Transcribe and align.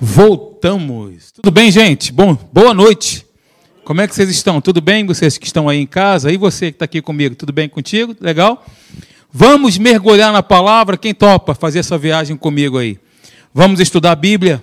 Voltamos. 0.00 1.32
Tudo 1.32 1.50
bem, 1.50 1.72
gente? 1.72 2.12
Bom, 2.12 2.38
boa 2.52 2.72
noite. 2.72 3.26
Como 3.84 4.00
é 4.00 4.06
que 4.06 4.14
vocês 4.14 4.30
estão? 4.30 4.60
Tudo 4.60 4.80
bem? 4.80 5.04
Vocês 5.04 5.36
que 5.36 5.46
estão 5.46 5.68
aí 5.68 5.80
em 5.80 5.86
casa? 5.86 6.30
E 6.30 6.36
você 6.36 6.66
que 6.66 6.76
está 6.76 6.84
aqui 6.84 7.02
comigo, 7.02 7.34
tudo 7.34 7.52
bem 7.52 7.68
contigo? 7.68 8.14
Legal? 8.20 8.64
Vamos 9.32 9.76
mergulhar 9.76 10.32
na 10.32 10.40
palavra. 10.40 10.96
Quem 10.96 11.12
topa 11.12 11.52
fazer 11.52 11.80
essa 11.80 11.98
viagem 11.98 12.36
comigo 12.36 12.78
aí? 12.78 12.96
Vamos 13.52 13.80
estudar 13.80 14.12
a 14.12 14.14
Bíblia. 14.14 14.62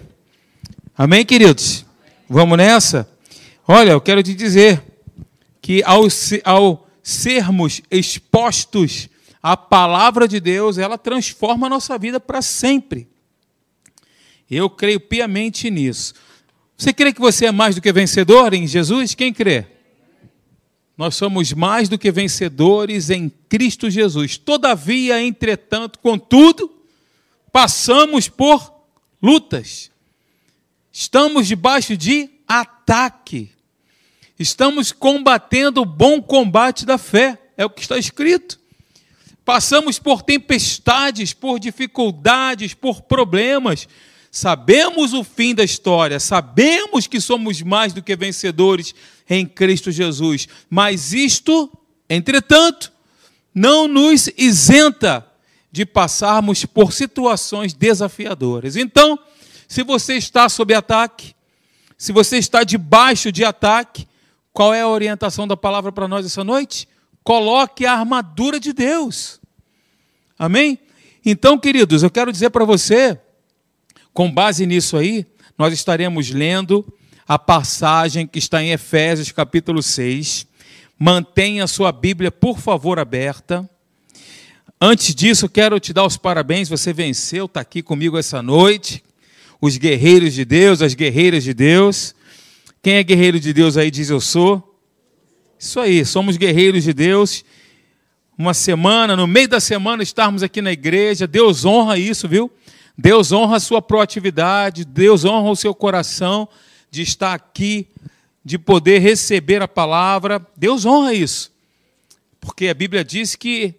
Amém, 0.97 1.25
queridos? 1.25 1.85
Vamos 2.29 2.57
nessa? 2.57 3.05
Olha, 3.67 3.91
eu 3.91 3.99
quero 3.99 4.23
te 4.23 4.33
dizer 4.33 4.81
que 5.61 5.83
ao, 5.83 6.07
ao 6.45 6.87
sermos 7.03 7.81
expostos 7.91 9.09
à 9.43 9.57
palavra 9.57 10.29
de 10.29 10.39
Deus, 10.39 10.77
ela 10.77 10.97
transforma 10.97 11.67
a 11.67 11.69
nossa 11.69 11.97
vida 11.97 12.21
para 12.21 12.41
sempre. 12.41 13.09
Eu 14.49 14.69
creio 14.69 14.99
piamente 14.99 15.69
nisso. 15.71 16.13
Você 16.77 16.93
crê 16.93 17.13
que 17.13 17.21
você 17.21 17.47
é 17.47 17.51
mais 17.51 17.75
do 17.75 17.81
que 17.81 17.91
vencedor 17.91 18.53
em 18.53 18.67
Jesus? 18.67 19.15
Quem 19.15 19.33
crê? 19.33 19.65
Nós 20.97 21.15
somos 21.15 21.51
mais 21.53 21.89
do 21.89 21.97
que 21.97 22.11
vencedores 22.11 23.09
em 23.09 23.29
Cristo 23.49 23.89
Jesus. 23.89 24.37
Todavia, 24.37 25.21
entretanto, 25.21 25.99
contudo, 25.99 26.71
passamos 27.51 28.29
por 28.29 28.73
lutas. 29.21 29.91
Estamos 30.91 31.47
debaixo 31.47 31.97
de 31.97 32.29
ataque. 32.47 33.51
Estamos 34.37 34.91
combatendo 34.91 35.81
o 35.81 35.85
bom 35.85 36.21
combate 36.21 36.85
da 36.85 36.97
fé. 36.97 37.39
É 37.57 37.65
o 37.65 37.69
que 37.69 37.81
está 37.81 37.97
escrito. 37.97 38.59
Passamos 39.43 39.99
por 39.99 40.21
tempestades, 40.21 41.33
por 41.33 41.59
dificuldades, 41.59 42.73
por 42.73 43.01
problemas 43.01 43.87
Sabemos 44.35 45.13
o 45.13 45.23
fim 45.23 45.55
da 45.55 45.63
história, 45.63 46.19
sabemos 46.19 47.07
que 47.07 47.21
somos 47.21 47.61
mais 47.61 47.93
do 47.93 48.03
que 48.03 48.17
vencedores 48.17 48.93
em 49.29 49.45
Cristo 49.45 49.93
Jesus, 49.93 50.45
mas 50.69 51.13
isto, 51.13 51.71
entretanto, 52.09 52.91
não 53.53 53.87
nos 53.87 54.29
isenta 54.37 55.25
de 55.71 55.85
passarmos 55.85 56.65
por 56.65 56.91
situações 56.91 57.73
desafiadoras. 57.73 58.75
Então, 58.75 59.17
se 59.69 59.83
você 59.83 60.15
está 60.15 60.49
sob 60.49 60.73
ataque, 60.73 61.33
se 61.97 62.11
você 62.11 62.37
está 62.37 62.65
debaixo 62.65 63.31
de 63.31 63.45
ataque, 63.45 64.05
qual 64.51 64.73
é 64.73 64.81
a 64.81 64.89
orientação 64.89 65.47
da 65.47 65.55
palavra 65.55 65.93
para 65.93 66.09
nós 66.09 66.25
essa 66.25 66.43
noite? 66.43 66.89
Coloque 67.23 67.85
a 67.85 67.93
armadura 67.93 68.59
de 68.59 68.73
Deus. 68.73 69.39
Amém? 70.37 70.77
Então, 71.25 71.57
queridos, 71.57 72.03
eu 72.03 72.11
quero 72.11 72.33
dizer 72.33 72.49
para 72.49 72.65
você 72.65 73.17
com 74.15 74.31
base 74.31 74.65
nisso 74.65 74.95
aí, 74.95 75.25
nós 75.57 75.73
estaremos 75.73 76.31
lendo 76.31 76.87
a 77.27 77.37
passagem 77.37 78.25
que 78.25 78.39
está 78.39 78.63
em 78.63 78.71
Efésios 78.71 79.29
capítulo 79.29 79.83
6. 79.83 80.47
Mantenha 80.97 81.65
a 81.65 81.67
sua 81.67 81.91
Bíblia, 81.91 82.31
por 82.31 82.57
favor, 82.57 82.97
aberta. 82.97 83.69
Antes 84.79 85.13
disso, 85.13 85.49
quero 85.49 85.77
te 85.81 85.91
dar 85.91 86.05
os 86.05 86.15
parabéns, 86.15 86.69
você 86.69 86.93
venceu, 86.93 87.43
está 87.45 87.59
aqui 87.59 87.81
comigo 87.83 88.17
essa 88.17 88.41
noite. 88.41 89.03
Os 89.59 89.75
guerreiros 89.75 90.33
de 90.33 90.45
Deus, 90.45 90.81
as 90.81 90.93
guerreiras 90.93 91.43
de 91.43 91.53
Deus. 91.53 92.15
Quem 92.81 92.93
é 92.93 93.03
guerreiro 93.03 93.37
de 93.37 93.51
Deus 93.51 93.75
aí 93.75 93.91
diz 93.91 94.09
eu 94.09 94.21
sou. 94.21 94.79
Isso 95.59 95.77
aí, 95.77 96.05
somos 96.05 96.37
guerreiros 96.37 96.85
de 96.85 96.93
Deus. 96.93 97.43
Uma 98.37 98.53
semana, 98.53 99.13
no 99.13 99.27
meio 99.27 99.49
da 99.49 99.59
semana, 99.59 100.01
estarmos 100.01 100.41
aqui 100.41 100.61
na 100.61 100.71
igreja, 100.71 101.27
Deus 101.27 101.65
honra 101.65 101.97
isso, 101.97 102.29
viu? 102.29 102.49
Deus 102.97 103.31
honra 103.31 103.57
a 103.57 103.59
sua 103.59 103.81
proatividade, 103.81 104.85
Deus 104.85 105.25
honra 105.25 105.49
o 105.49 105.55
seu 105.55 105.75
coração 105.75 106.47
de 106.89 107.01
estar 107.01 107.33
aqui, 107.33 107.87
de 108.43 108.57
poder 108.57 108.99
receber 108.99 109.61
a 109.61 109.67
palavra. 109.67 110.45
Deus 110.55 110.85
honra 110.85 111.13
isso. 111.13 111.51
Porque 112.39 112.67
a 112.67 112.73
Bíblia 112.73 113.03
diz 113.03 113.35
que, 113.35 113.75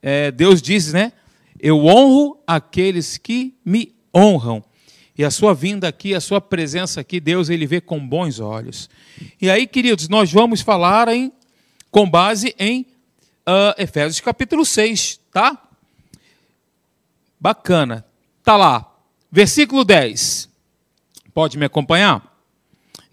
é, 0.00 0.30
Deus 0.30 0.62
diz, 0.62 0.92
né? 0.92 1.12
Eu 1.58 1.86
honro 1.86 2.38
aqueles 2.46 3.16
que 3.16 3.54
me 3.64 3.94
honram. 4.14 4.62
E 5.16 5.24
a 5.24 5.30
sua 5.30 5.54
vinda 5.54 5.88
aqui, 5.88 6.14
a 6.14 6.20
sua 6.20 6.40
presença 6.40 7.00
aqui, 7.00 7.20
Deus 7.20 7.48
ele 7.48 7.66
vê 7.66 7.80
com 7.80 8.06
bons 8.06 8.40
olhos. 8.40 8.88
E 9.40 9.50
aí, 9.50 9.66
queridos, 9.66 10.08
nós 10.08 10.32
vamos 10.32 10.60
falar 10.60 11.08
em, 11.08 11.32
com 11.90 12.08
base 12.08 12.54
em 12.58 12.86
uh, 13.46 13.74
Efésios 13.76 14.20
capítulo 14.20 14.64
6, 14.64 15.20
tá? 15.32 15.60
Bacana. 17.38 18.04
Está 18.42 18.56
lá, 18.56 18.92
versículo 19.30 19.84
10. 19.84 20.48
Pode 21.32 21.56
me 21.56 21.64
acompanhar? 21.64 22.36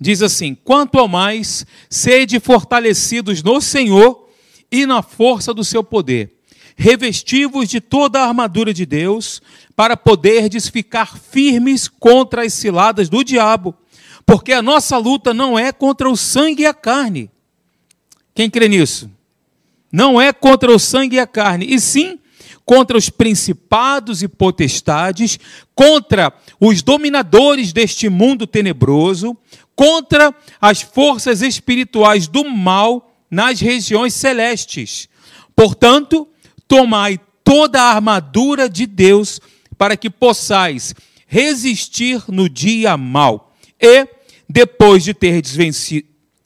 Diz 0.02 0.24
assim: 0.24 0.56
Quanto 0.56 0.98
ao 0.98 1.08
mais, 1.08 1.68
sede 1.88 2.40
fortalecidos 2.40 3.44
no 3.44 3.62
Senhor 3.62 4.28
e 4.72 4.88
na 4.88 5.04
força 5.04 5.54
do 5.54 5.64
seu 5.64 5.84
poder, 5.84 6.34
revestivos 6.76 7.70
de 7.70 7.80
toda 7.80 8.20
a 8.20 8.28
armadura 8.28 8.74
de 8.74 8.88
Deus, 8.88 9.40
para 9.76 9.96
poderdes 9.96 10.68
ficar 10.68 11.16
firmes 11.16 11.88
contra 11.88 12.44
as 12.44 12.54
ciladas 12.54 13.08
do 13.08 13.24
diabo, 13.24 13.76
porque 14.26 14.52
a 14.52 14.64
nossa 14.64 14.98
luta 14.98 15.32
não 15.32 15.60
é 15.60 15.72
contra 15.72 16.10
o 16.10 16.18
sangue 16.18 16.64
e 16.64 16.66
a 16.66 16.74
carne. 16.74 17.30
Quem 18.34 18.50
crê 18.50 18.68
nisso? 18.68 19.08
Não 19.92 20.20
é 20.20 20.34
contra 20.34 20.72
o 20.72 20.80
sangue 20.80 21.18
e 21.18 21.20
a 21.20 21.28
carne, 21.28 21.72
e 21.72 21.80
sim 21.80 22.18
contra 22.70 22.96
os 22.96 23.10
principados 23.10 24.22
e 24.22 24.28
potestades, 24.28 25.40
contra 25.74 26.32
os 26.60 26.84
dominadores 26.84 27.74
deste 27.74 28.08
mundo 28.10 28.46
tenebroso, 28.46 29.36
contra 29.76 30.32
as 30.62 30.80
forças 30.80 31.42
espirituais 31.42 32.28
do 32.28 32.48
mal 32.48 33.12
nas 33.28 33.60
regiões 33.60 34.14
celestes. 34.14 35.10
Portanto, 35.56 36.28
tomai 36.68 37.20
toda 37.44 37.82
a 37.82 37.96
armadura 37.96 38.70
de 38.70 38.86
Deus 38.86 39.42
para 39.76 39.98
que 39.98 40.08
possais 40.08 40.94
resistir 41.26 42.24
no 42.28 42.48
dia 42.48 42.96
mal 42.96 43.52
e, 43.82 44.08
depois 44.48 45.04
de 45.04 45.16
ter 45.16 45.42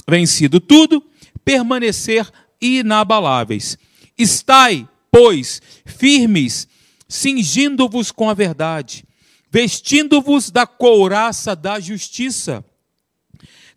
vencido 0.08 0.62
tudo, 0.62 1.04
permanecer 1.44 2.26
inabaláveis. 2.62 3.78
Estai 4.18 4.88
pois, 5.14 5.62
firmes, 5.86 6.68
cingindo-vos 7.08 8.12
com 8.12 8.32
a 8.32 8.34
verdade, 8.34 9.06
vestindo-vos 9.52 10.50
da 10.50 10.66
couraça 10.66 11.56
da 11.56 11.80
justiça. 11.80 12.66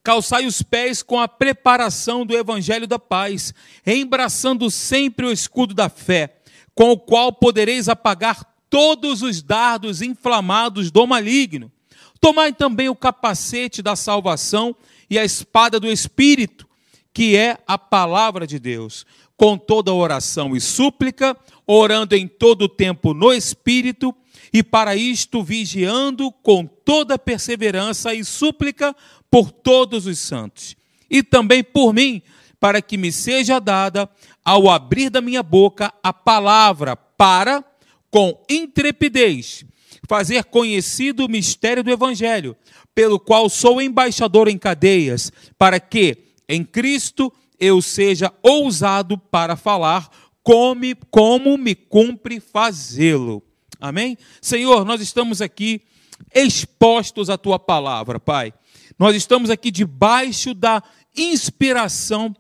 Calçai 0.03 0.47
os 0.47 0.63
pés 0.63 1.03
com 1.03 1.21
a 1.21 1.29
preparação 1.29 2.25
do 2.25 2.35
evangelho 2.35 2.87
da 2.87 2.99
paz, 2.99 3.53
embraçando 3.87 4.71
sempre 4.71 5.27
o 5.27 5.31
escudo 5.31 5.75
da 5.75 5.91
fé, 5.91 6.39
com 6.75 6.93
o 6.93 6.99
qual 6.99 7.31
podereis 7.31 7.87
apagar 7.87 8.43
todos 8.71 9.21
os 9.21 9.43
dardos 9.43 10.01
inflamados 10.01 10.91
do 10.91 11.07
maligno. 11.07 11.71
Tomai 12.19 12.51
também 12.51 12.89
o 12.89 12.97
capacete 12.97 13.83
da 13.83 13.95
salvação 13.95 14.75
e 15.11 15.19
a 15.19 15.25
espada 15.25 15.79
do 15.79 15.87
Espírito, 15.87 16.67
que 17.13 17.37
é 17.37 17.59
a 17.67 17.77
palavra 17.77 18.47
de 18.47 18.59
Deus 18.59 19.05
com 19.37 19.59
toda 19.59 19.93
oração 19.93 20.57
e 20.57 20.61
súplica, 20.61 21.37
orando 21.67 22.17
em 22.17 22.27
todo 22.27 22.63
o 22.63 22.69
tempo 22.69 23.13
no 23.13 23.33
Espírito, 23.33 24.15
e 24.53 24.63
para 24.63 24.97
isto 24.97 25.43
vigiando 25.43 26.31
com 26.31 26.65
toda 26.65 27.19
perseverança 27.19 28.15
e 28.15 28.25
súplica 28.25 28.95
por 29.31 29.51
todos 29.51 30.07
os 30.07 30.19
santos, 30.19 30.77
e 31.11 31.23
também 31.23 31.63
por 31.63 31.93
mim, 31.93 32.23
para 32.59 32.81
que 32.81 32.97
me 32.97 33.13
seja 33.13 33.61
dada, 33.61 34.09
ao 34.45 34.71
abrir 34.71 35.11
da 35.11 35.21
minha 35.21 35.43
boca, 35.43 35.93
a 36.03 36.13
palavra 36.13 36.97
para, 36.97 37.65
com 38.11 38.41
intrepidez, 38.49 39.65
fazer 40.09 40.45
conhecido 40.45 41.27
o 41.27 41.29
mistério 41.29 41.83
do 41.83 41.91
Evangelho, 41.91 42.57
pelo 42.95 43.21
qual 43.21 43.51
sou 43.51 43.83
embaixador 43.83 44.49
em 44.49 44.57
cadeias, 44.57 45.31
para 45.59 45.79
que, 45.79 46.17
em 46.49 46.65
Cristo, 46.65 47.31
eu 47.59 47.81
seja 47.83 48.33
ousado 48.43 49.19
para 49.19 49.57
falar 49.57 50.11
como, 50.43 50.85
como 51.11 51.59
me 51.59 51.75
cumpre 51.75 52.39
fazê-lo. 52.41 53.43
Amém? 53.81 54.17
Senhor, 54.41 54.85
nós 54.85 55.01
estamos 55.01 55.43
aqui 55.43 55.83
expostos 56.35 57.29
à 57.29 57.37
tua 57.37 57.59
palavra, 57.59 58.19
Pai. 58.21 58.53
Nós 58.99 59.15
estamos 59.15 59.51
aqui 59.51 59.71
debaixo 59.71 60.55
da 60.55 60.83
inspiração 61.17 62.35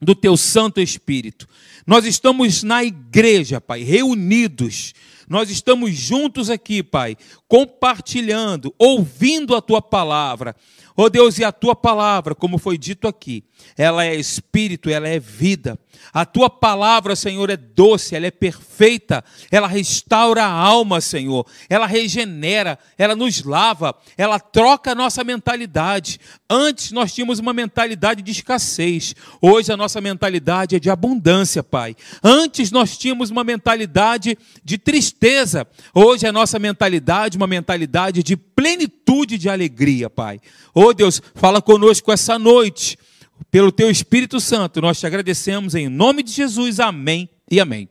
do 0.00 0.14
teu 0.14 0.36
Santo 0.36 0.80
Espírito. 0.80 1.48
Nós 1.86 2.04
estamos 2.04 2.62
na 2.62 2.84
igreja, 2.84 3.60
Pai, 3.60 3.82
reunidos 3.82 4.92
Nós 5.28 5.50
estamos 5.50 5.94
juntos 5.94 6.50
aqui, 6.50 6.82
Pai, 6.82 7.16
compartilhando, 7.48 8.74
ouvindo 8.78 9.56
a 9.56 9.62
tua 9.62 9.80
palavra. 9.82 10.54
Oh 10.96 11.10
Deus, 11.10 11.38
e 11.38 11.44
a 11.44 11.52
tua 11.52 11.74
palavra, 11.74 12.34
como 12.34 12.58
foi 12.58 12.78
dito 12.78 13.08
aqui, 13.08 13.44
ela 13.76 14.04
é 14.04 14.14
espírito, 14.14 14.88
ela 14.88 15.08
é 15.08 15.18
vida. 15.18 15.78
A 16.12 16.24
tua 16.24 16.48
palavra, 16.48 17.14
Senhor, 17.14 17.50
é 17.50 17.56
doce, 17.56 18.14
ela 18.14 18.26
é 18.26 18.30
perfeita, 18.30 19.22
ela 19.50 19.66
restaura 19.66 20.44
a 20.44 20.50
alma, 20.50 21.00
Senhor, 21.00 21.46
ela 21.68 21.86
regenera, 21.86 22.78
ela 22.96 23.14
nos 23.14 23.42
lava, 23.42 23.94
ela 24.16 24.38
troca 24.38 24.92
a 24.92 24.94
nossa 24.94 25.22
mentalidade. 25.22 26.18
Antes 26.48 26.90
nós 26.92 27.12
tínhamos 27.12 27.38
uma 27.38 27.52
mentalidade 27.52 28.22
de 28.22 28.30
escassez, 28.30 29.14
hoje 29.42 29.72
a 29.72 29.76
nossa 29.76 30.00
mentalidade 30.00 30.76
é 30.76 30.78
de 30.78 30.88
abundância, 30.88 31.62
Pai. 31.62 31.94
Antes 32.22 32.70
nós 32.70 32.96
tínhamos 32.96 33.30
uma 33.30 33.44
mentalidade 33.44 34.38
de 34.64 34.78
tristeza, 34.78 35.66
hoje 35.94 36.26
a 36.26 36.32
nossa 36.32 36.58
mentalidade, 36.58 37.36
uma 37.36 37.46
mentalidade 37.46 38.22
de 38.22 38.36
plenitude 38.36 39.36
de 39.36 39.48
alegria, 39.48 40.08
Pai. 40.08 40.40
Oh 40.72 40.94
Deus, 40.94 41.20
fala 41.34 41.60
conosco 41.60 42.10
essa 42.10 42.38
noite 42.38 42.98
pelo 43.50 43.72
teu 43.72 43.90
Espírito 43.90 44.40
Santo, 44.40 44.80
nós 44.80 44.98
te 44.98 45.06
agradecemos 45.06 45.74
em 45.74 45.88
nome 45.88 46.22
de 46.22 46.32
Jesus. 46.32 46.80
Amém 46.80 47.28
e 47.50 47.60
amém. 47.60 47.88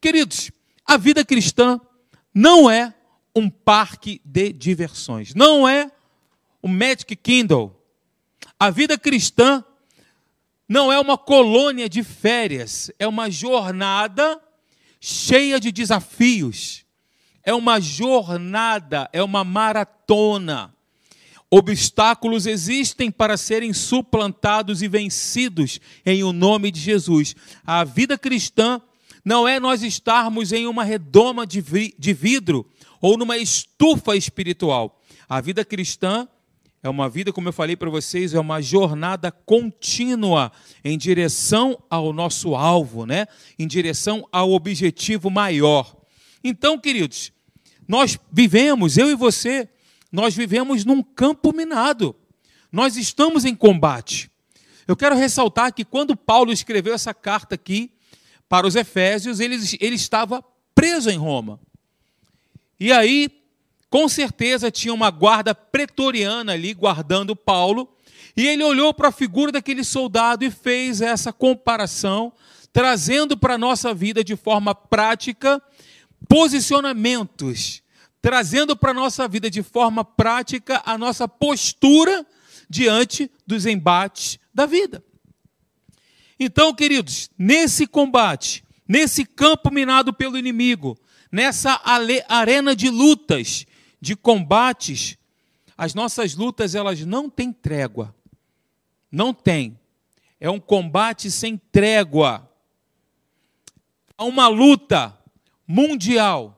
Queridos, 0.00 0.50
a 0.84 0.96
vida 0.96 1.24
cristã 1.24 1.80
não 2.34 2.70
é 2.70 2.94
um 3.34 3.48
parque 3.50 4.20
de 4.24 4.52
diversões, 4.52 5.34
não 5.34 5.68
é 5.68 5.90
o 6.62 6.68
Magic 6.68 7.14
Kingdom. 7.16 7.74
A 8.58 8.70
vida 8.70 8.96
cristã 8.98 9.64
não 10.68 10.92
é 10.92 10.98
uma 10.98 11.16
colônia 11.16 11.88
de 11.88 12.02
férias, 12.02 12.90
é 12.98 13.06
uma 13.06 13.30
jornada 13.30 14.40
cheia 15.00 15.60
de 15.60 15.70
desafios. 15.70 16.84
É 17.44 17.54
uma 17.54 17.80
jornada, 17.80 19.08
é 19.12 19.22
uma 19.22 19.44
maratona. 19.44 20.74
Obstáculos 21.50 22.46
existem 22.46 23.10
para 23.10 23.36
serem 23.36 23.72
suplantados 23.72 24.82
e 24.82 24.88
vencidos 24.88 25.80
em 26.04 26.24
o 26.24 26.32
nome 26.32 26.70
de 26.70 26.80
Jesus. 26.80 27.36
A 27.64 27.84
vida 27.84 28.18
cristã 28.18 28.80
não 29.24 29.46
é 29.46 29.60
nós 29.60 29.82
estarmos 29.82 30.52
em 30.52 30.66
uma 30.66 30.84
redoma 30.84 31.46
de 31.46 31.60
vidro 31.60 32.68
ou 33.00 33.16
numa 33.16 33.38
estufa 33.38 34.16
espiritual. 34.16 35.00
A 35.28 35.40
vida 35.40 35.64
cristã 35.64 36.28
é 36.82 36.88
uma 36.88 37.08
vida, 37.08 37.32
como 37.32 37.48
eu 37.48 37.52
falei 37.52 37.76
para 37.76 37.90
vocês, 37.90 38.34
é 38.34 38.38
uma 38.38 38.60
jornada 38.60 39.32
contínua 39.32 40.52
em 40.84 40.96
direção 40.96 41.76
ao 41.90 42.12
nosso 42.12 42.54
alvo, 42.54 43.04
né? 43.04 43.26
Em 43.58 43.66
direção 43.66 44.26
ao 44.30 44.52
objetivo 44.52 45.28
maior. 45.28 45.96
Então, 46.44 46.78
queridos, 46.78 47.32
nós 47.88 48.16
vivemos, 48.30 48.96
eu 48.96 49.10
e 49.10 49.16
você, 49.16 49.68
nós 50.10 50.34
vivemos 50.34 50.84
num 50.84 51.02
campo 51.02 51.52
minado. 51.52 52.14
Nós 52.70 52.96
estamos 52.96 53.44
em 53.44 53.54
combate. 53.54 54.30
Eu 54.86 54.96
quero 54.96 55.16
ressaltar 55.16 55.72
que 55.72 55.84
quando 55.84 56.16
Paulo 56.16 56.52
escreveu 56.52 56.94
essa 56.94 57.12
carta 57.12 57.54
aqui 57.54 57.90
para 58.48 58.66
os 58.66 58.76
Efésios, 58.76 59.40
ele, 59.40 59.56
ele 59.80 59.96
estava 59.96 60.44
preso 60.74 61.10
em 61.10 61.16
Roma. 61.16 61.58
E 62.78 62.92
aí, 62.92 63.30
com 63.90 64.08
certeza, 64.08 64.70
tinha 64.70 64.94
uma 64.94 65.10
guarda 65.10 65.54
pretoriana 65.54 66.52
ali 66.52 66.72
guardando 66.72 67.34
Paulo. 67.34 67.88
E 68.36 68.46
ele 68.46 68.62
olhou 68.62 68.92
para 68.92 69.08
a 69.08 69.12
figura 69.12 69.50
daquele 69.50 69.82
soldado 69.82 70.44
e 70.44 70.50
fez 70.50 71.00
essa 71.00 71.32
comparação, 71.32 72.32
trazendo 72.72 73.36
para 73.36 73.54
a 73.54 73.58
nossa 73.58 73.94
vida 73.94 74.22
de 74.22 74.36
forma 74.36 74.74
prática 74.74 75.60
posicionamentos 76.28 77.82
trazendo 78.26 78.76
para 78.76 78.90
a 78.90 78.94
nossa 78.94 79.28
vida 79.28 79.48
de 79.48 79.62
forma 79.62 80.04
prática 80.04 80.82
a 80.84 80.98
nossa 80.98 81.28
postura 81.28 82.26
diante 82.68 83.30
dos 83.46 83.66
embates 83.66 84.36
da 84.52 84.66
vida. 84.66 85.00
Então, 86.36 86.74
queridos, 86.74 87.30
nesse 87.38 87.86
combate, 87.86 88.64
nesse 88.88 89.24
campo 89.24 89.72
minado 89.72 90.12
pelo 90.12 90.36
inimigo, 90.36 90.98
nessa 91.30 91.80
arena 92.28 92.74
de 92.74 92.90
lutas, 92.90 93.64
de 94.00 94.16
combates, 94.16 95.16
as 95.78 95.94
nossas 95.94 96.34
lutas 96.34 96.74
elas 96.74 96.98
não 97.02 97.30
têm 97.30 97.52
trégua. 97.52 98.12
Não 99.08 99.32
tem. 99.32 99.78
É 100.40 100.50
um 100.50 100.58
combate 100.58 101.30
sem 101.30 101.56
trégua. 101.70 102.50
Há 104.18 104.24
uma 104.24 104.48
luta 104.48 105.16
mundial 105.64 106.55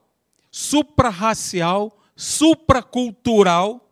suprarracial, 0.51 1.97
supracultural, 2.15 3.89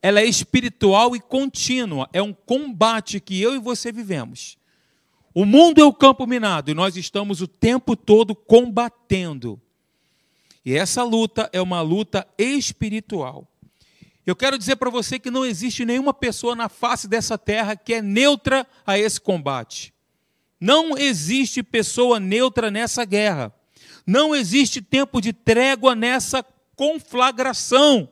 ela 0.00 0.20
é 0.20 0.24
espiritual 0.24 1.16
e 1.16 1.20
contínua. 1.20 2.08
É 2.12 2.22
um 2.22 2.32
combate 2.32 3.20
que 3.20 3.40
eu 3.40 3.54
e 3.54 3.58
você 3.58 3.90
vivemos. 3.90 4.56
O 5.34 5.44
mundo 5.44 5.80
é 5.80 5.84
o 5.84 5.92
campo 5.92 6.26
minado 6.26 6.70
e 6.70 6.74
nós 6.74 6.96
estamos 6.96 7.40
o 7.40 7.48
tempo 7.48 7.96
todo 7.96 8.34
combatendo. 8.34 9.60
E 10.64 10.74
essa 10.74 11.02
luta 11.02 11.48
é 11.52 11.60
uma 11.60 11.80
luta 11.80 12.26
espiritual. 12.36 13.46
Eu 14.26 14.36
quero 14.36 14.58
dizer 14.58 14.76
para 14.76 14.90
você 14.90 15.18
que 15.18 15.30
não 15.30 15.44
existe 15.44 15.84
nenhuma 15.84 16.12
pessoa 16.12 16.54
na 16.54 16.68
face 16.68 17.08
dessa 17.08 17.38
terra 17.38 17.74
que 17.74 17.94
é 17.94 18.02
neutra 18.02 18.66
a 18.86 18.98
esse 18.98 19.20
combate. 19.20 19.94
Não 20.60 20.98
existe 20.98 21.62
pessoa 21.62 22.20
neutra 22.20 22.70
nessa 22.70 23.04
guerra. 23.04 23.54
Não 24.08 24.34
existe 24.34 24.80
tempo 24.80 25.20
de 25.20 25.34
trégua 25.34 25.94
nessa 25.94 26.42
conflagração. 26.74 28.10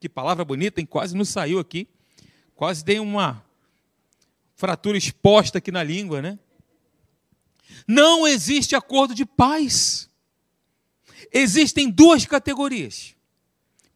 Que 0.00 0.08
palavra 0.08 0.44
bonita, 0.44 0.80
hein? 0.80 0.86
Quase 0.86 1.16
não 1.16 1.24
saiu 1.24 1.60
aqui. 1.60 1.86
Quase 2.56 2.84
dei 2.84 2.98
uma 2.98 3.44
fratura 4.56 4.98
exposta 4.98 5.58
aqui 5.58 5.70
na 5.70 5.84
língua, 5.84 6.20
né? 6.20 6.36
Não 7.86 8.26
existe 8.26 8.74
acordo 8.74 9.14
de 9.14 9.24
paz. 9.24 10.10
Existem 11.32 11.88
duas 11.88 12.26
categorias. 12.26 13.14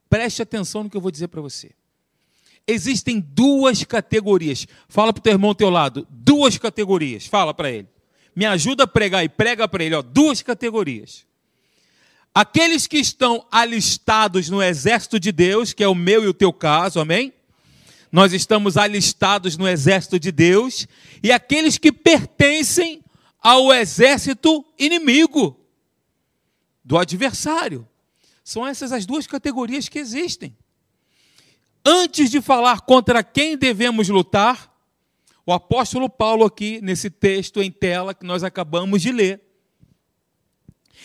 Preste 0.09 0.43
atenção 0.43 0.85
no 0.85 0.91
que 0.91 0.97
eu 0.97 1.01
vou 1.01 1.11
dizer 1.11 1.27
para 1.27 1.41
você. 1.41 1.73
Existem 2.65 3.19
duas 3.19 3.83
categorias. 3.83 4.69
Fala 4.89 5.13
para 5.13 5.19
o 5.19 5.23
teu 5.25 5.33
irmão 5.33 5.51
ao 5.51 5.55
teu 5.57 5.69
lado. 5.69 6.07
Duas 6.11 6.57
categorias. 6.57 7.27
Fala 7.27 7.53
para 7.53 7.73
ele. 7.73 7.89
Me 8.37 8.47
ajuda 8.47 8.85
a 8.85 8.87
pregar 8.87 9.25
e 9.25 9.29
prega 9.29 9.67
para 9.67 9.83
ele. 9.83 9.97
Ó, 9.97 10.03
duas 10.03 10.43
categorias. 10.43 11.29
Aqueles 12.35 12.87
que 12.87 12.99
estão 12.99 13.45
alistados 13.51 14.49
no 14.49 14.63
exército 14.63 15.19
de 15.19 15.33
Deus, 15.33 15.73
que 15.73 15.83
é 15.83 15.89
o 15.89 15.95
meu 15.95 16.23
e 16.23 16.29
o 16.29 16.35
teu 16.35 16.53
caso, 16.53 17.01
amém? 17.01 17.33
Nós 18.13 18.33
estamos 18.33 18.77
alistados 18.77 19.57
no 19.57 19.69
exército 19.69 20.19
de 20.19 20.31
Deus, 20.31 20.87
e 21.23 21.33
aqueles 21.33 21.77
que 21.77 21.91
pertencem 21.91 23.03
ao 23.41 23.73
exército 23.73 24.65
inimigo, 24.79 25.59
do 26.85 26.99
adversário. 26.99 27.87
São 28.45 28.67
essas 28.67 28.93
as 28.93 29.07
duas 29.07 29.27
categorias 29.27 29.89
que 29.89 29.99
existem. 29.99 30.57
Antes 31.85 32.31
de 32.31 32.41
falar 32.41 32.81
contra 32.83 33.23
quem 33.23 33.57
devemos 33.57 34.09
lutar, 34.09 34.71
o 35.47 35.53
apóstolo 35.53 36.09
Paulo, 36.09 36.45
aqui 36.45 36.81
nesse 36.83 37.11
texto 37.11 37.63
em 37.63 37.71
tela 37.71 38.15
que 38.15 38.25
nós 38.25 38.45
acabamos 38.45 39.03
de 39.03 39.11
ler, 39.11 39.41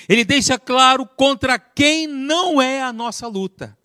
ele 0.07 0.23
deixa 0.23 0.57
claro 0.59 1.05
contra 1.05 1.57
quem 1.57 2.07
não 2.07 2.61
é 2.61 2.81
a 2.81 2.93
nossa 2.93 3.27
luta. 3.27 3.77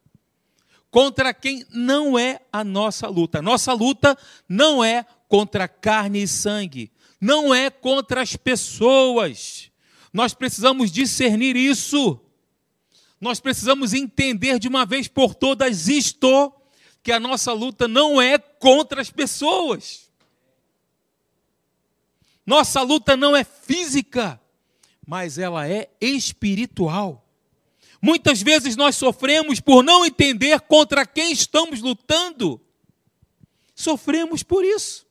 Contra 0.90 1.32
quem 1.32 1.64
não 1.70 2.18
é 2.18 2.40
a 2.52 2.64
nossa 2.64 3.06
luta. 3.08 3.40
Nossa 3.40 3.72
luta 3.72 4.18
não 4.48 4.84
é 4.84 5.06
contra 5.28 5.68
carne 5.68 6.22
e 6.22 6.28
sangue, 6.28 6.90
não 7.20 7.54
é 7.54 7.70
contra 7.70 8.20
as 8.20 8.34
pessoas. 8.34 9.70
Nós 10.12 10.34
precisamos 10.34 10.90
discernir 10.90 11.56
isso. 11.56 12.20
Nós 13.20 13.38
precisamos 13.38 13.94
entender 13.94 14.58
de 14.58 14.66
uma 14.66 14.84
vez 14.84 15.06
por 15.06 15.34
todas 15.34 15.88
isto, 15.88 16.52
que 17.02 17.12
a 17.12 17.20
nossa 17.20 17.52
luta 17.52 17.86
não 17.86 18.20
é 18.20 18.38
contra 18.38 19.00
as 19.00 19.10
pessoas. 19.10 20.10
Nossa 22.44 22.82
luta 22.82 23.16
não 23.16 23.36
é 23.36 23.44
física 23.44 24.40
mas 25.06 25.38
ela 25.38 25.68
é 25.68 25.88
espiritual. 26.00 27.26
Muitas 28.02 28.42
vezes 28.42 28.76
nós 28.76 28.96
sofremos 28.96 29.60
por 29.60 29.82
não 29.82 30.04
entender 30.04 30.60
contra 30.60 31.04
quem 31.04 31.32
estamos 31.32 31.80
lutando. 31.80 32.60
Sofremos 33.74 34.42
por 34.42 34.64
isso. 34.64 35.06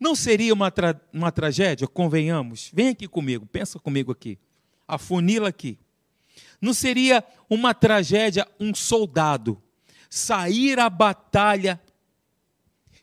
Não 0.00 0.14
seria 0.14 0.54
uma, 0.54 0.70
tra 0.70 0.98
uma 1.12 1.32
tragédia? 1.32 1.86
Convenhamos. 1.86 2.70
Vem 2.72 2.88
aqui 2.88 3.08
comigo, 3.08 3.44
pensa 3.46 3.78
comigo 3.78 4.12
aqui. 4.12 4.38
Afunila 4.86 5.48
aqui. 5.48 5.78
Não 6.60 6.72
seria 6.72 7.24
uma 7.48 7.74
tragédia 7.74 8.46
um 8.58 8.74
soldado 8.74 9.62
sair 10.08 10.78
à 10.78 10.88
batalha 10.88 11.80